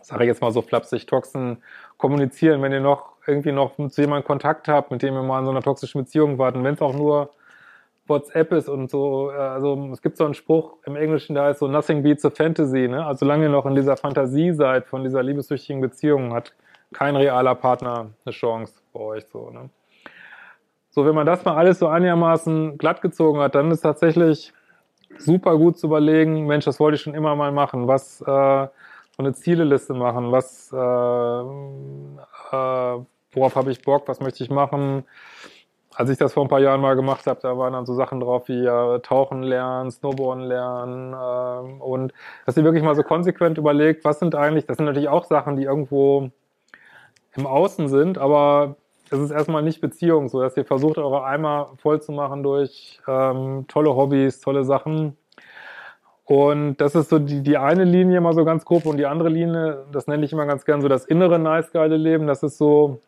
sage 0.00 0.24
ich 0.24 0.28
jetzt 0.28 0.42
mal 0.42 0.52
so 0.52 0.62
flapsig, 0.62 1.06
Toxen 1.06 1.62
kommunizieren, 1.96 2.62
wenn 2.62 2.72
ihr 2.72 2.80
noch 2.80 3.14
irgendwie 3.26 3.52
noch 3.52 3.76
zu 3.76 4.00
jemandem 4.00 4.26
Kontakt 4.26 4.68
habt, 4.68 4.90
mit 4.90 5.02
dem 5.02 5.14
ihr 5.14 5.22
mal 5.22 5.40
in 5.40 5.44
so 5.46 5.50
einer 5.50 5.62
toxischen 5.62 6.02
Beziehung 6.02 6.38
wart, 6.38 6.54
wenn 6.54 6.74
es 6.74 6.82
auch 6.82 6.94
nur 6.94 7.30
WhatsApp 8.06 8.52
ist 8.52 8.68
und 8.68 8.90
so, 8.90 9.30
äh, 9.30 9.36
also 9.36 9.90
es 9.92 10.02
gibt 10.02 10.16
so 10.16 10.24
einen 10.24 10.34
Spruch 10.34 10.76
im 10.84 10.96
Englischen, 10.96 11.34
der 11.34 11.44
heißt 11.44 11.60
so 11.60 11.68
Nothing 11.68 12.02
beats 12.02 12.24
a 12.24 12.30
fantasy, 12.30 12.88
ne? 12.88 13.04
Also 13.04 13.20
solange 13.20 13.44
ihr 13.44 13.50
noch 13.50 13.66
in 13.66 13.74
dieser 13.74 13.96
Fantasie 13.96 14.52
seid 14.52 14.86
von 14.86 15.04
dieser 15.04 15.22
liebessüchtigen 15.22 15.80
Beziehung, 15.80 16.34
hat 16.34 16.52
kein 16.92 17.16
realer 17.16 17.54
Partner 17.54 18.10
eine 18.24 18.32
Chance 18.32 18.74
bei 18.92 19.00
euch 19.00 19.26
so, 19.26 19.50
ne? 19.50 19.70
So, 20.90 21.04
wenn 21.04 21.14
man 21.14 21.26
das 21.26 21.44
mal 21.44 21.56
alles 21.56 21.80
so 21.80 21.88
einigermaßen 21.88 22.78
glatt 22.78 23.02
gezogen 23.02 23.40
hat, 23.40 23.56
dann 23.56 23.70
ist 23.72 23.80
tatsächlich 23.80 24.52
super 25.18 25.56
gut 25.56 25.78
zu 25.78 25.88
überlegen, 25.88 26.46
Mensch, 26.46 26.66
das 26.66 26.78
wollte 26.78 26.96
ich 26.96 27.02
schon 27.02 27.14
immer 27.14 27.34
mal 27.34 27.50
machen, 27.50 27.88
was 27.88 28.20
äh, 28.20 28.24
so 28.24 28.70
eine 29.18 29.32
Zieleliste 29.32 29.94
machen, 29.94 30.30
was 30.30 30.72
äh, 30.72 30.76
äh, 30.76 30.78
worauf 33.32 33.56
habe 33.56 33.72
ich 33.72 33.82
Bock, 33.82 34.06
was 34.06 34.20
möchte 34.20 34.44
ich 34.44 34.50
machen, 34.50 35.04
als 35.94 36.10
ich 36.10 36.18
das 36.18 36.32
vor 36.32 36.44
ein 36.44 36.48
paar 36.48 36.60
Jahren 36.60 36.80
mal 36.80 36.96
gemacht 36.96 37.26
habe, 37.26 37.40
da 37.42 37.56
waren 37.56 37.72
dann 37.72 37.86
so 37.86 37.94
Sachen 37.94 38.20
drauf 38.20 38.48
wie 38.48 38.64
äh, 38.64 39.00
Tauchen 39.00 39.42
lernen, 39.42 39.90
Snowboarden 39.90 40.44
lernen 40.44 41.12
äh, 41.12 41.82
und 41.82 42.12
dass 42.46 42.56
ihr 42.56 42.64
wirklich 42.64 42.82
mal 42.82 42.94
so 42.94 43.02
konsequent 43.02 43.58
überlegt, 43.58 44.04
was 44.04 44.18
sind 44.18 44.34
eigentlich, 44.34 44.66
das 44.66 44.76
sind 44.76 44.86
natürlich 44.86 45.08
auch 45.08 45.24
Sachen, 45.24 45.56
die 45.56 45.64
irgendwo 45.64 46.30
im 47.36 47.46
Außen 47.46 47.88
sind, 47.88 48.18
aber 48.18 48.76
es 49.10 49.18
ist 49.18 49.30
erstmal 49.30 49.62
nicht 49.62 49.80
Beziehung, 49.80 50.28
so 50.28 50.40
dass 50.40 50.56
ihr 50.56 50.64
versucht, 50.64 50.98
eure 50.98 51.24
Eimer 51.24 51.70
voll 51.76 52.00
zu 52.02 52.12
machen 52.12 52.42
durch 52.42 53.00
ähm, 53.06 53.66
tolle 53.68 53.94
Hobbys, 53.94 54.40
tolle 54.40 54.64
Sachen. 54.64 55.16
Und 56.24 56.76
das 56.78 56.94
ist 56.94 57.10
so 57.10 57.18
die, 57.18 57.42
die 57.42 57.58
eine 57.58 57.84
Linie 57.84 58.20
mal 58.20 58.32
so 58.32 58.44
ganz 58.44 58.64
grob 58.64 58.86
und 58.86 58.96
die 58.96 59.06
andere 59.06 59.28
Linie, 59.28 59.84
das 59.92 60.06
nenne 60.06 60.24
ich 60.24 60.32
immer 60.32 60.46
ganz 60.46 60.64
gern 60.64 60.80
so 60.80 60.88
das 60.88 61.04
innere 61.04 61.38
nice 61.38 61.70
geile 61.70 61.98
Leben. 61.98 62.26
Das 62.26 62.42
ist 62.42 62.56
so, 62.56 63.00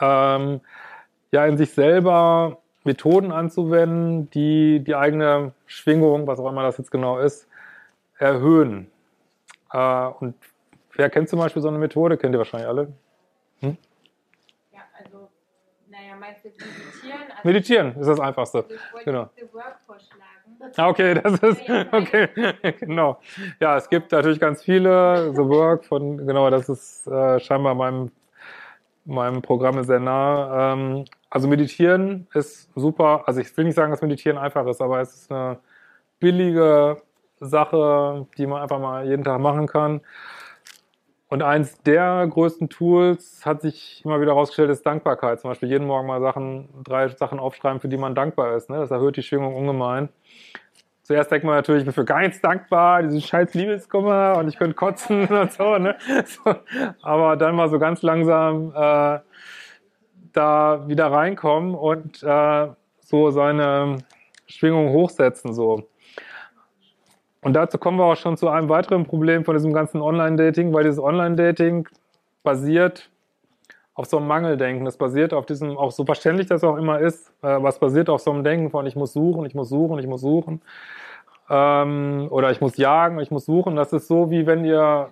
ähm, 0.00 0.60
ja 1.32 1.46
in 1.46 1.56
sich 1.56 1.72
selber 1.72 2.58
Methoden 2.84 3.30
anzuwenden, 3.32 4.30
die 4.30 4.80
die 4.80 4.94
eigene 4.94 5.52
Schwingung, 5.66 6.26
was 6.26 6.38
auch 6.40 6.48
immer 6.48 6.62
das 6.62 6.78
jetzt 6.78 6.90
genau 6.90 7.18
ist, 7.18 7.46
erhöhen. 8.18 8.90
Äh, 9.72 10.06
und 10.20 10.34
wer 10.94 11.10
kennt 11.10 11.28
zum 11.28 11.38
Beispiel 11.38 11.62
so 11.62 11.68
eine 11.68 11.78
Methode? 11.78 12.16
Kennt 12.16 12.34
ihr 12.34 12.38
wahrscheinlich 12.38 12.68
alle? 12.68 12.92
Hm? 13.60 13.76
Ja, 14.72 14.80
also, 14.98 15.28
naja, 15.88 16.16
meinst 16.18 16.44
du 16.44 16.48
meditieren? 16.48 17.20
Also 17.30 17.48
meditieren 17.48 17.96
ist 18.00 18.06
das 18.06 18.20
Einfachste. 18.20 18.64
Genau. 19.04 19.28
Ah, 20.76 20.88
Okay, 20.88 21.14
das 21.22 21.34
ist 21.34 21.62
okay, 21.92 22.28
genau. 22.80 23.18
Ja, 23.60 23.76
es 23.76 23.88
gibt 23.88 24.12
natürlich 24.12 24.40
ganz 24.40 24.62
viele. 24.62 25.32
The 25.34 25.42
Work 25.42 25.84
von 25.84 26.26
genau, 26.26 26.50
das 26.50 26.68
ist 26.68 27.06
äh, 27.06 27.38
scheinbar 27.40 27.74
meinem 27.74 28.10
meinem 29.04 29.42
Programm 29.42 29.82
sehr 29.84 30.00
nah. 30.00 30.72
Ähm, 30.74 31.04
also 31.30 31.46
meditieren 31.46 32.26
ist 32.34 32.68
super. 32.74 33.22
Also 33.26 33.40
ich 33.40 33.56
will 33.56 33.64
nicht 33.64 33.76
sagen, 33.76 33.92
dass 33.92 34.02
meditieren 34.02 34.36
einfach 34.36 34.66
ist, 34.66 34.82
aber 34.82 35.00
es 35.00 35.14
ist 35.14 35.32
eine 35.32 35.60
billige 36.18 37.00
Sache, 37.38 38.26
die 38.36 38.46
man 38.46 38.62
einfach 38.62 38.80
mal 38.80 39.06
jeden 39.06 39.24
Tag 39.24 39.40
machen 39.40 39.66
kann. 39.66 40.00
Und 41.28 41.42
eins 41.42 41.80
der 41.82 42.26
größten 42.26 42.68
Tools 42.68 43.46
hat 43.46 43.62
sich 43.62 44.04
immer 44.04 44.20
wieder 44.20 44.32
herausgestellt, 44.32 44.68
ist 44.70 44.84
Dankbarkeit. 44.84 45.40
Zum 45.40 45.50
Beispiel 45.50 45.68
jeden 45.68 45.86
Morgen 45.86 46.08
mal 46.08 46.20
Sachen, 46.20 46.68
drei 46.82 47.06
Sachen 47.06 47.38
aufschreiben, 47.38 47.80
für 47.80 47.88
die 47.88 47.96
man 47.96 48.16
dankbar 48.16 48.56
ist. 48.56 48.68
Ne? 48.68 48.78
Das 48.78 48.90
erhöht 48.90 49.16
die 49.16 49.22
Schwingung 49.22 49.54
ungemein. 49.54 50.08
Zuerst 51.02 51.30
denkt 51.30 51.44
man 51.44 51.54
natürlich, 51.54 51.82
ich 51.82 51.86
bin 51.86 51.94
für 51.94 52.04
gar 52.04 52.20
nichts 52.20 52.40
dankbar, 52.40 53.04
diesen 53.04 53.20
scheiß 53.20 53.54
Liebeskummer 53.54 54.36
und 54.38 54.48
ich 54.48 54.56
könnte 54.56 54.74
kotzen 54.74 55.26
und 55.28 55.52
so, 55.52 55.78
ne? 55.78 55.96
So. 56.24 56.54
Aber 57.02 57.36
dann 57.36 57.54
mal 57.54 57.68
so 57.68 57.78
ganz 57.78 58.02
langsam 58.02 58.72
äh, 58.74 59.20
da 60.32 60.88
wieder 60.88 61.10
reinkommen 61.10 61.74
und 61.74 62.22
äh, 62.22 62.68
so 63.00 63.30
seine 63.30 63.98
Schwingung 64.46 64.90
hochsetzen, 64.90 65.54
so. 65.54 65.88
Und 67.42 67.54
dazu 67.54 67.78
kommen 67.78 67.98
wir 67.98 68.04
auch 68.04 68.16
schon 68.16 68.36
zu 68.36 68.48
einem 68.48 68.68
weiteren 68.68 69.06
Problem 69.06 69.44
von 69.44 69.54
diesem 69.54 69.72
ganzen 69.72 70.02
Online-Dating, 70.02 70.72
weil 70.74 70.84
dieses 70.84 70.98
Online-Dating 70.98 71.88
basiert 72.42 73.10
auf 73.94 74.06
so 74.06 74.18
einem 74.18 74.26
Mangeldenken. 74.26 74.84
Das 74.84 74.96
basiert 74.96 75.32
auf 75.32 75.46
diesem, 75.46 75.76
auch 75.76 75.90
so 75.90 76.04
verständlich 76.04 76.46
das 76.48 76.64
auch 76.64 76.76
immer 76.76 77.00
ist, 77.00 77.30
äh, 77.42 77.62
was 77.62 77.78
basiert 77.78 78.08
auf 78.08 78.20
so 78.20 78.30
einem 78.30 78.44
Denken 78.44 78.70
von 78.70 78.86
ich 78.86 78.96
muss 78.96 79.12
suchen, 79.12 79.44
ich 79.46 79.54
muss 79.54 79.68
suchen, 79.68 79.98
ich 79.98 80.06
muss 80.06 80.20
suchen. 80.20 80.60
Ähm, 81.48 82.28
oder 82.30 82.50
ich 82.50 82.60
muss 82.60 82.76
jagen, 82.76 83.18
ich 83.20 83.30
muss 83.30 83.46
suchen. 83.46 83.76
Das 83.76 83.92
ist 83.92 84.06
so, 84.06 84.30
wie 84.30 84.46
wenn 84.46 84.64
ihr, 84.64 85.10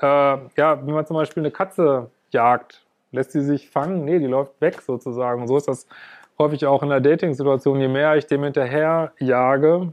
äh, 0.00 0.04
ja, 0.04 0.86
wenn 0.86 0.94
man 0.94 1.06
zum 1.06 1.16
Beispiel 1.16 1.42
eine 1.42 1.50
Katze 1.50 2.10
jagt, 2.30 2.84
lässt 3.12 3.32
sie 3.32 3.42
sich 3.42 3.70
fangen? 3.70 4.04
Nee, 4.04 4.18
die 4.18 4.26
läuft 4.26 4.60
weg 4.60 4.80
sozusagen. 4.82 5.42
Und 5.42 5.48
so 5.48 5.56
ist 5.56 5.68
das 5.68 5.86
häufig 6.38 6.66
auch 6.66 6.82
in 6.82 6.88
der 6.88 7.00
Dating-Situation. 7.00 7.80
Je 7.80 7.88
mehr 7.88 8.16
ich 8.16 8.26
dem 8.26 8.44
hinterher 8.44 9.12
jage, 9.18 9.92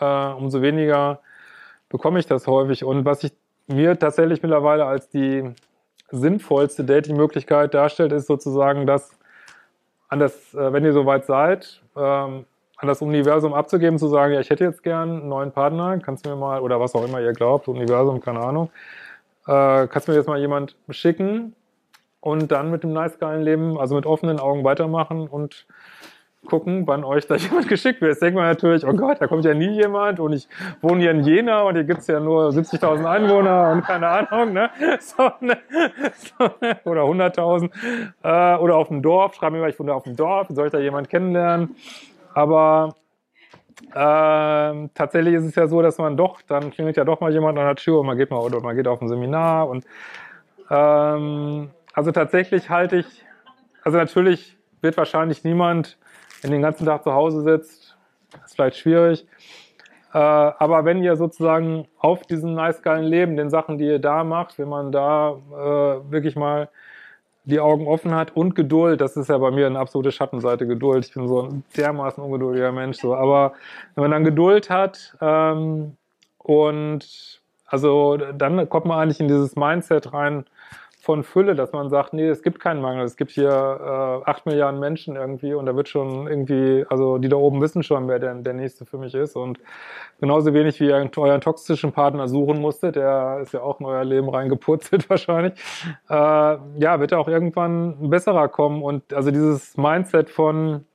äh, 0.00 0.32
umso 0.32 0.62
weniger 0.62 1.20
bekomme 1.88 2.18
ich 2.18 2.26
das 2.26 2.46
häufig. 2.46 2.84
Und 2.84 3.04
was 3.04 3.24
ich 3.24 3.32
mir 3.66 3.98
tatsächlich 3.98 4.42
mittlerweile 4.42 4.84
als 4.84 5.08
die 5.08 5.50
sinnvollste 6.10 6.84
Dating-Möglichkeit 6.84 7.74
darstellt, 7.74 8.12
ist 8.12 8.26
sozusagen 8.26 8.86
das, 8.86 9.16
an 10.08 10.20
das, 10.20 10.54
äh, 10.54 10.72
wenn 10.72 10.84
ihr 10.84 10.92
soweit 10.92 11.24
seid, 11.24 11.82
ähm, 11.96 12.44
an 12.76 12.88
das 12.88 13.00
Universum 13.00 13.54
abzugeben, 13.54 13.98
zu 13.98 14.08
sagen, 14.08 14.34
ja, 14.34 14.40
ich 14.40 14.50
hätte 14.50 14.64
jetzt 14.64 14.82
gern 14.82 15.10
einen 15.10 15.28
neuen 15.28 15.52
Partner, 15.52 15.98
kannst 15.98 16.26
du 16.26 16.30
mir 16.30 16.36
mal, 16.36 16.60
oder 16.60 16.80
was 16.80 16.94
auch 16.94 17.04
immer 17.04 17.20
ihr 17.20 17.32
glaubt, 17.32 17.68
Universum, 17.68 18.20
keine 18.20 18.40
Ahnung, 18.40 18.70
äh, 19.46 19.86
kannst 19.86 20.08
du 20.08 20.12
mir 20.12 20.18
jetzt 20.18 20.26
mal 20.26 20.38
jemand 20.38 20.76
schicken 20.90 21.54
und 22.24 22.50
dann 22.50 22.70
mit 22.70 22.82
dem 22.82 22.94
nice 22.94 23.18
geilen 23.18 23.42
Leben, 23.42 23.78
also 23.78 23.94
mit 23.94 24.06
offenen 24.06 24.40
Augen 24.40 24.64
weitermachen 24.64 25.28
und 25.28 25.66
gucken, 26.46 26.86
wann 26.86 27.04
euch 27.04 27.26
da 27.26 27.34
jemand 27.36 27.68
geschickt 27.68 28.00
wird. 28.00 28.12
Jetzt 28.12 28.22
denkt 28.22 28.36
man 28.36 28.46
natürlich, 28.46 28.86
oh 28.86 28.94
Gott, 28.94 29.20
da 29.20 29.26
kommt 29.26 29.44
ja 29.44 29.52
nie 29.52 29.68
jemand 29.68 30.20
und 30.20 30.32
ich 30.32 30.48
wohne 30.80 31.02
hier 31.02 31.10
in 31.10 31.22
Jena 31.22 31.64
und 31.64 31.74
hier 31.74 31.84
gibt's 31.84 32.06
ja 32.06 32.20
nur 32.20 32.48
70.000 32.48 33.04
Einwohner 33.04 33.72
und 33.72 33.84
keine 33.84 34.08
Ahnung, 34.08 34.54
ne? 34.54 34.70
So, 35.00 35.32
ne? 35.40 35.58
So? 36.16 36.44
Oder 36.90 37.02
100.000. 37.02 37.68
Äh, 38.22 38.58
oder 38.58 38.76
auf 38.76 38.88
dem 38.88 39.02
Dorf, 39.02 39.34
schreiben 39.34 39.56
mir 39.56 39.60
mal, 39.60 39.68
ich 39.68 39.78
wohne 39.78 39.92
auf 39.92 40.04
dem 40.04 40.16
Dorf, 40.16 40.46
soll 40.48 40.68
ich 40.68 40.72
da 40.72 40.78
jemand 40.78 41.10
kennenlernen? 41.10 41.76
Aber 42.32 42.94
ähm, 43.94 44.88
tatsächlich 44.94 45.34
ist 45.34 45.44
es 45.44 45.54
ja 45.56 45.66
so, 45.66 45.82
dass 45.82 45.98
man 45.98 46.16
doch, 46.16 46.40
dann 46.40 46.70
klingelt 46.70 46.96
ja 46.96 47.04
doch 47.04 47.20
mal 47.20 47.32
jemand 47.34 47.58
an 47.58 47.66
der 47.66 47.76
Tür 47.76 48.00
und 48.00 48.06
man 48.06 48.16
geht 48.16 48.30
mal 48.30 48.38
oder 48.38 48.60
man 48.60 48.74
geht 48.74 48.88
auf 48.88 49.02
ein 49.02 49.08
Seminar 49.08 49.68
und 49.68 49.84
ähm, 50.70 51.68
also 51.94 52.12
tatsächlich 52.12 52.70
halte 52.70 52.96
ich, 52.96 53.24
also 53.82 53.96
natürlich 53.96 54.56
wird 54.82 54.96
wahrscheinlich 54.96 55.44
niemand, 55.44 55.96
wenn 56.42 56.50
den 56.50 56.62
ganzen 56.62 56.84
Tag 56.84 57.04
zu 57.04 57.12
Hause 57.12 57.42
sitzt, 57.42 57.96
ist 58.44 58.54
vielleicht 58.54 58.76
schwierig. 58.76 59.26
Äh, 60.12 60.18
aber 60.18 60.84
wenn 60.84 61.02
ihr 61.02 61.16
sozusagen 61.16 61.88
auf 61.98 62.22
diesem 62.22 62.54
nice 62.54 62.82
geilen 62.82 63.04
Leben, 63.04 63.36
den 63.36 63.50
Sachen, 63.50 63.78
die 63.78 63.86
ihr 63.86 63.98
da 63.98 64.24
macht, 64.24 64.58
wenn 64.58 64.68
man 64.68 64.92
da 64.92 65.30
äh, 65.30 66.12
wirklich 66.12 66.36
mal 66.36 66.68
die 67.44 67.60
Augen 67.60 67.86
offen 67.86 68.14
hat 68.14 68.34
und 68.36 68.54
Geduld, 68.54 69.00
das 69.00 69.16
ist 69.16 69.28
ja 69.28 69.38
bei 69.38 69.50
mir 69.50 69.66
eine 69.66 69.78
absolute 69.78 70.12
Schattenseite, 70.12 70.66
Geduld. 70.66 71.06
Ich 71.06 71.14
bin 71.14 71.28
so 71.28 71.42
ein 71.42 71.64
dermaßen 71.76 72.22
ungeduldiger 72.22 72.72
Mensch. 72.72 72.98
So. 72.98 73.14
Aber 73.14 73.52
wenn 73.94 74.02
man 74.02 74.10
dann 74.10 74.24
Geduld 74.24 74.70
hat 74.70 75.16
ähm, 75.20 75.96
und 76.38 77.40
also 77.66 78.16
dann 78.16 78.68
kommt 78.68 78.86
man 78.86 78.98
eigentlich 78.98 79.20
in 79.20 79.28
dieses 79.28 79.56
Mindset 79.56 80.12
rein 80.12 80.46
von 81.04 81.22
Fülle, 81.22 81.54
dass 81.54 81.72
man 81.72 81.90
sagt, 81.90 82.14
nee, 82.14 82.26
es 82.26 82.42
gibt 82.42 82.60
keinen 82.60 82.80
Mangel. 82.80 83.04
Es 83.04 83.16
gibt 83.16 83.30
hier 83.30 83.50
äh, 83.50 84.28
acht 84.30 84.46
Milliarden 84.46 84.80
Menschen 84.80 85.16
irgendwie 85.16 85.52
und 85.52 85.66
da 85.66 85.76
wird 85.76 85.90
schon 85.90 86.26
irgendwie, 86.26 86.86
also 86.88 87.18
die 87.18 87.28
da 87.28 87.36
oben 87.36 87.60
wissen 87.60 87.82
schon, 87.82 88.08
wer 88.08 88.18
der, 88.18 88.34
der 88.36 88.54
nächste 88.54 88.86
für 88.86 88.96
mich 88.96 89.14
ist. 89.14 89.36
Und 89.36 89.58
genauso 90.18 90.54
wenig 90.54 90.80
wie 90.80 90.86
ihr 90.86 90.94
euren 90.94 91.40
toxischen 91.42 91.92
Partner 91.92 92.26
suchen 92.26 92.58
musstet, 92.58 92.96
der 92.96 93.40
ist 93.42 93.52
ja 93.52 93.60
auch 93.60 93.80
in 93.80 93.86
euer 93.86 94.02
Leben 94.02 94.30
reingepurzelt 94.30 95.10
wahrscheinlich, 95.10 95.52
äh, 96.08 96.14
ja, 96.14 96.98
wird 96.98 97.12
auch 97.12 97.28
irgendwann 97.28 98.02
ein 98.02 98.08
besserer 98.08 98.48
kommen. 98.48 98.82
Und 98.82 99.12
also 99.12 99.30
dieses 99.30 99.76
Mindset 99.76 100.30
von 100.30 100.86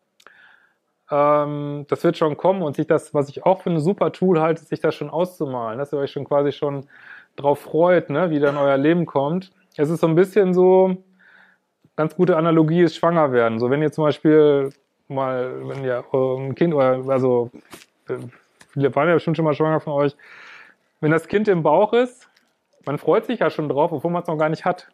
ähm, 1.12 1.86
das 1.88 2.04
wird 2.04 2.17
schon 2.17 2.36
kommen 2.36 2.63
und 2.63 2.76
sich 2.76 2.88
das, 2.88 3.13
was 3.13 3.30
ich 3.30 3.45
auch 3.45 3.62
für 3.62 3.69
ein 3.69 3.80
super 3.80 4.12
Tool 4.12 4.41
halte, 4.41 4.63
sich 4.63 4.80
das 4.80 4.95
schon 4.95 5.12
auszumalen, 5.12 5.78
dass 5.78 5.93
ihr 5.93 6.00
euch 6.00 6.12
schon 6.12 6.26
quasi 6.26 6.52
schon 6.52 6.88
drauf 7.36 7.60
freut, 7.60 8.10
ne, 8.10 8.32
wie 8.32 8.39
dann 8.39 8.58
euer 8.58 8.78
Leben 8.78 9.06
kommt 9.06 9.52
es 9.80 9.89
ist 9.89 10.02
so 10.02 10.08
ein 10.08 10.15
bisschen 10.15 10.54
so, 10.54 10.98
ganz 11.96 12.15
gute 12.15 12.36
Analogie 12.36 12.82
ist 12.82 12.98
schwanger 12.98 13.32
werden. 13.32 13.60
So 13.60 13.70
wenn 13.70 13.82
ihr 13.82 13.92
zum 13.92 14.04
Beispiel 14.04 14.72
mal, 15.08 15.54
wenn 15.70 15.84
ihr 15.84 16.04
ein 16.13 16.54
Kind 16.54 16.74
also 16.76 17.50
viele 18.74 18.94
waren 18.94 19.08
ja 19.08 19.13
bestimmt 19.13 19.38
schon 19.38 19.46
mal 19.46 19.54
schwanger 19.54 19.80
von 19.80 19.94
euch, 19.94 20.18
wenn 21.00 21.12
das 21.12 21.28
Kind 21.28 21.48
im 21.48 21.63
Bauch 21.63 21.94
ist, 21.94 22.30
man 22.86 22.98
freut 22.98 23.26
sich 23.26 23.39
ja 23.39 23.50
schon 23.50 23.70
drauf, 23.70 23.94
obwohl 23.94 24.12
man 24.12 24.22
es 24.22 24.28
noch 24.28 24.38
gar 24.38 24.50
nicht 24.50 24.65
hat. 24.65 24.89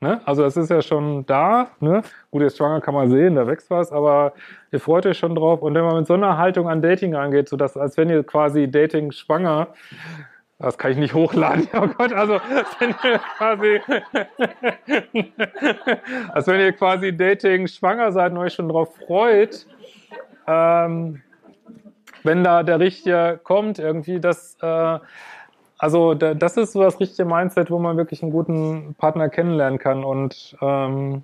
Ne? 0.00 0.20
Also 0.24 0.42
das 0.42 0.56
ist 0.56 0.70
ja 0.70 0.82
schon 0.82 1.26
da. 1.26 1.72
Ne? 1.80 2.02
Gut, 2.30 2.42
jetzt 2.42 2.58
schwanger 2.58 2.80
kann 2.80 2.94
man 2.94 3.10
sehen, 3.10 3.34
da 3.34 3.48
wächst 3.48 3.70
was, 3.70 3.90
aber 3.90 4.34
ihr 4.70 4.78
freut 4.78 5.04
euch 5.06 5.18
schon 5.18 5.34
drauf. 5.34 5.62
Und 5.62 5.74
wenn 5.74 5.84
man 5.84 5.96
mit 5.96 6.06
so 6.06 6.14
einer 6.14 6.38
Haltung 6.38 6.68
an 6.68 6.80
Dating 6.80 7.16
angeht, 7.16 7.48
so 7.48 7.56
dass 7.56 7.76
als 7.76 7.96
wenn 7.96 8.08
ihr 8.08 8.22
quasi 8.22 8.70
Dating 8.70 9.10
schwanger 9.10 9.68
das 10.58 10.76
kann 10.76 10.90
ich 10.90 10.98
nicht 10.98 11.14
hochladen. 11.14 11.68
Oh 11.74 11.86
Gott, 11.86 12.12
also 12.12 12.40
wenn 12.78 12.94
ihr 13.04 13.20
quasi, 13.36 13.80
als 16.32 16.46
wenn 16.46 16.60
ihr 16.60 16.72
quasi 16.72 17.16
Dating 17.16 17.68
schwanger 17.68 18.12
seid 18.12 18.32
und 18.32 18.38
euch 18.38 18.54
schon 18.54 18.68
drauf 18.68 18.94
freut, 19.06 19.66
ähm, 20.46 21.22
wenn 22.24 22.42
da 22.42 22.62
der 22.64 22.80
Richtige 22.80 23.38
kommt, 23.42 23.78
irgendwie, 23.78 24.18
das, 24.18 24.56
äh, 24.60 24.98
also 25.78 26.14
da, 26.14 26.34
das 26.34 26.56
ist 26.56 26.72
so 26.72 26.82
das 26.82 26.98
richtige 26.98 27.28
Mindset, 27.28 27.70
wo 27.70 27.78
man 27.78 27.96
wirklich 27.96 28.22
einen 28.22 28.32
guten 28.32 28.96
Partner 28.98 29.28
kennenlernen 29.28 29.78
kann. 29.78 30.02
Und 30.02 30.56
ähm, 30.60 31.22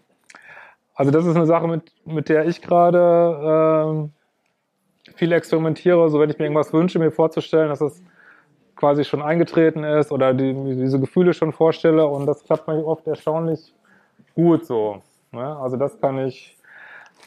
also 0.95 1.11
das 1.11 1.27
ist 1.27 1.35
eine 1.35 1.47
Sache, 1.47 1.67
mit, 1.67 1.93
mit 2.07 2.29
der 2.29 2.47
ich 2.47 2.63
gerade 2.63 4.09
äh, 5.09 5.13
viel 5.17 5.33
experimentiere. 5.33 6.09
So 6.09 6.21
wenn 6.21 6.31
ich 6.31 6.39
mir 6.39 6.45
irgendwas 6.45 6.73
wünsche, 6.73 7.01
mir 7.01 7.11
vorzustellen, 7.11 7.69
dass 7.69 7.81
es 7.81 8.01
quasi 8.85 9.03
schon 9.03 9.23
eingetreten 9.23 9.83
ist 9.83 10.13
oder 10.13 10.35
die, 10.35 10.53
diese 10.53 11.01
Gefühle 11.01 11.33
schon 11.33 11.53
vorstelle 11.53 12.07
und 12.07 12.27
das 12.27 12.45
klappt 12.45 12.69
mir 12.69 12.85
oft 12.85 13.07
erstaunlich 13.07 13.73
gut 14.35 14.67
so. 14.67 15.01
Ne? 15.33 15.57
Also 15.57 15.79
das 15.79 15.99
kann 15.99 16.19
ich 16.19 16.59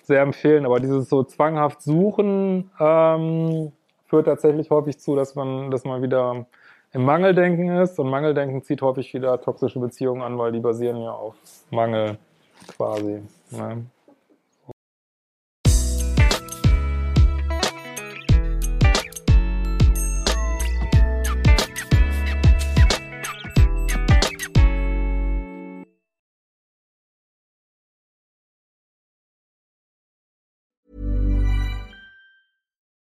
sehr 0.03 0.21
empfehlen, 0.21 0.67
aber 0.67 0.79
dieses 0.79 1.09
so 1.09 1.23
zwanghaft 1.23 1.81
Suchen 1.81 2.69
ähm, 2.79 3.71
führt 4.05 4.27
tatsächlich 4.27 4.69
häufig 4.69 4.99
zu, 4.99 5.15
dass 5.15 5.33
man, 5.33 5.71
dass 5.71 5.83
man 5.83 6.03
wieder 6.03 6.45
im 6.93 7.03
Mangeldenken 7.03 7.75
ist 7.77 7.97
und 7.97 8.07
Mangeldenken 8.07 8.61
zieht 8.61 8.83
häufig 8.83 9.11
wieder 9.15 9.41
toxische 9.41 9.79
Beziehungen 9.79 10.21
an, 10.21 10.37
weil 10.37 10.51
die 10.51 10.59
basieren 10.59 11.01
ja 11.01 11.09
auf 11.09 11.33
Mangel 11.71 12.19
quasi. 12.67 13.23
Ne? 13.49 13.83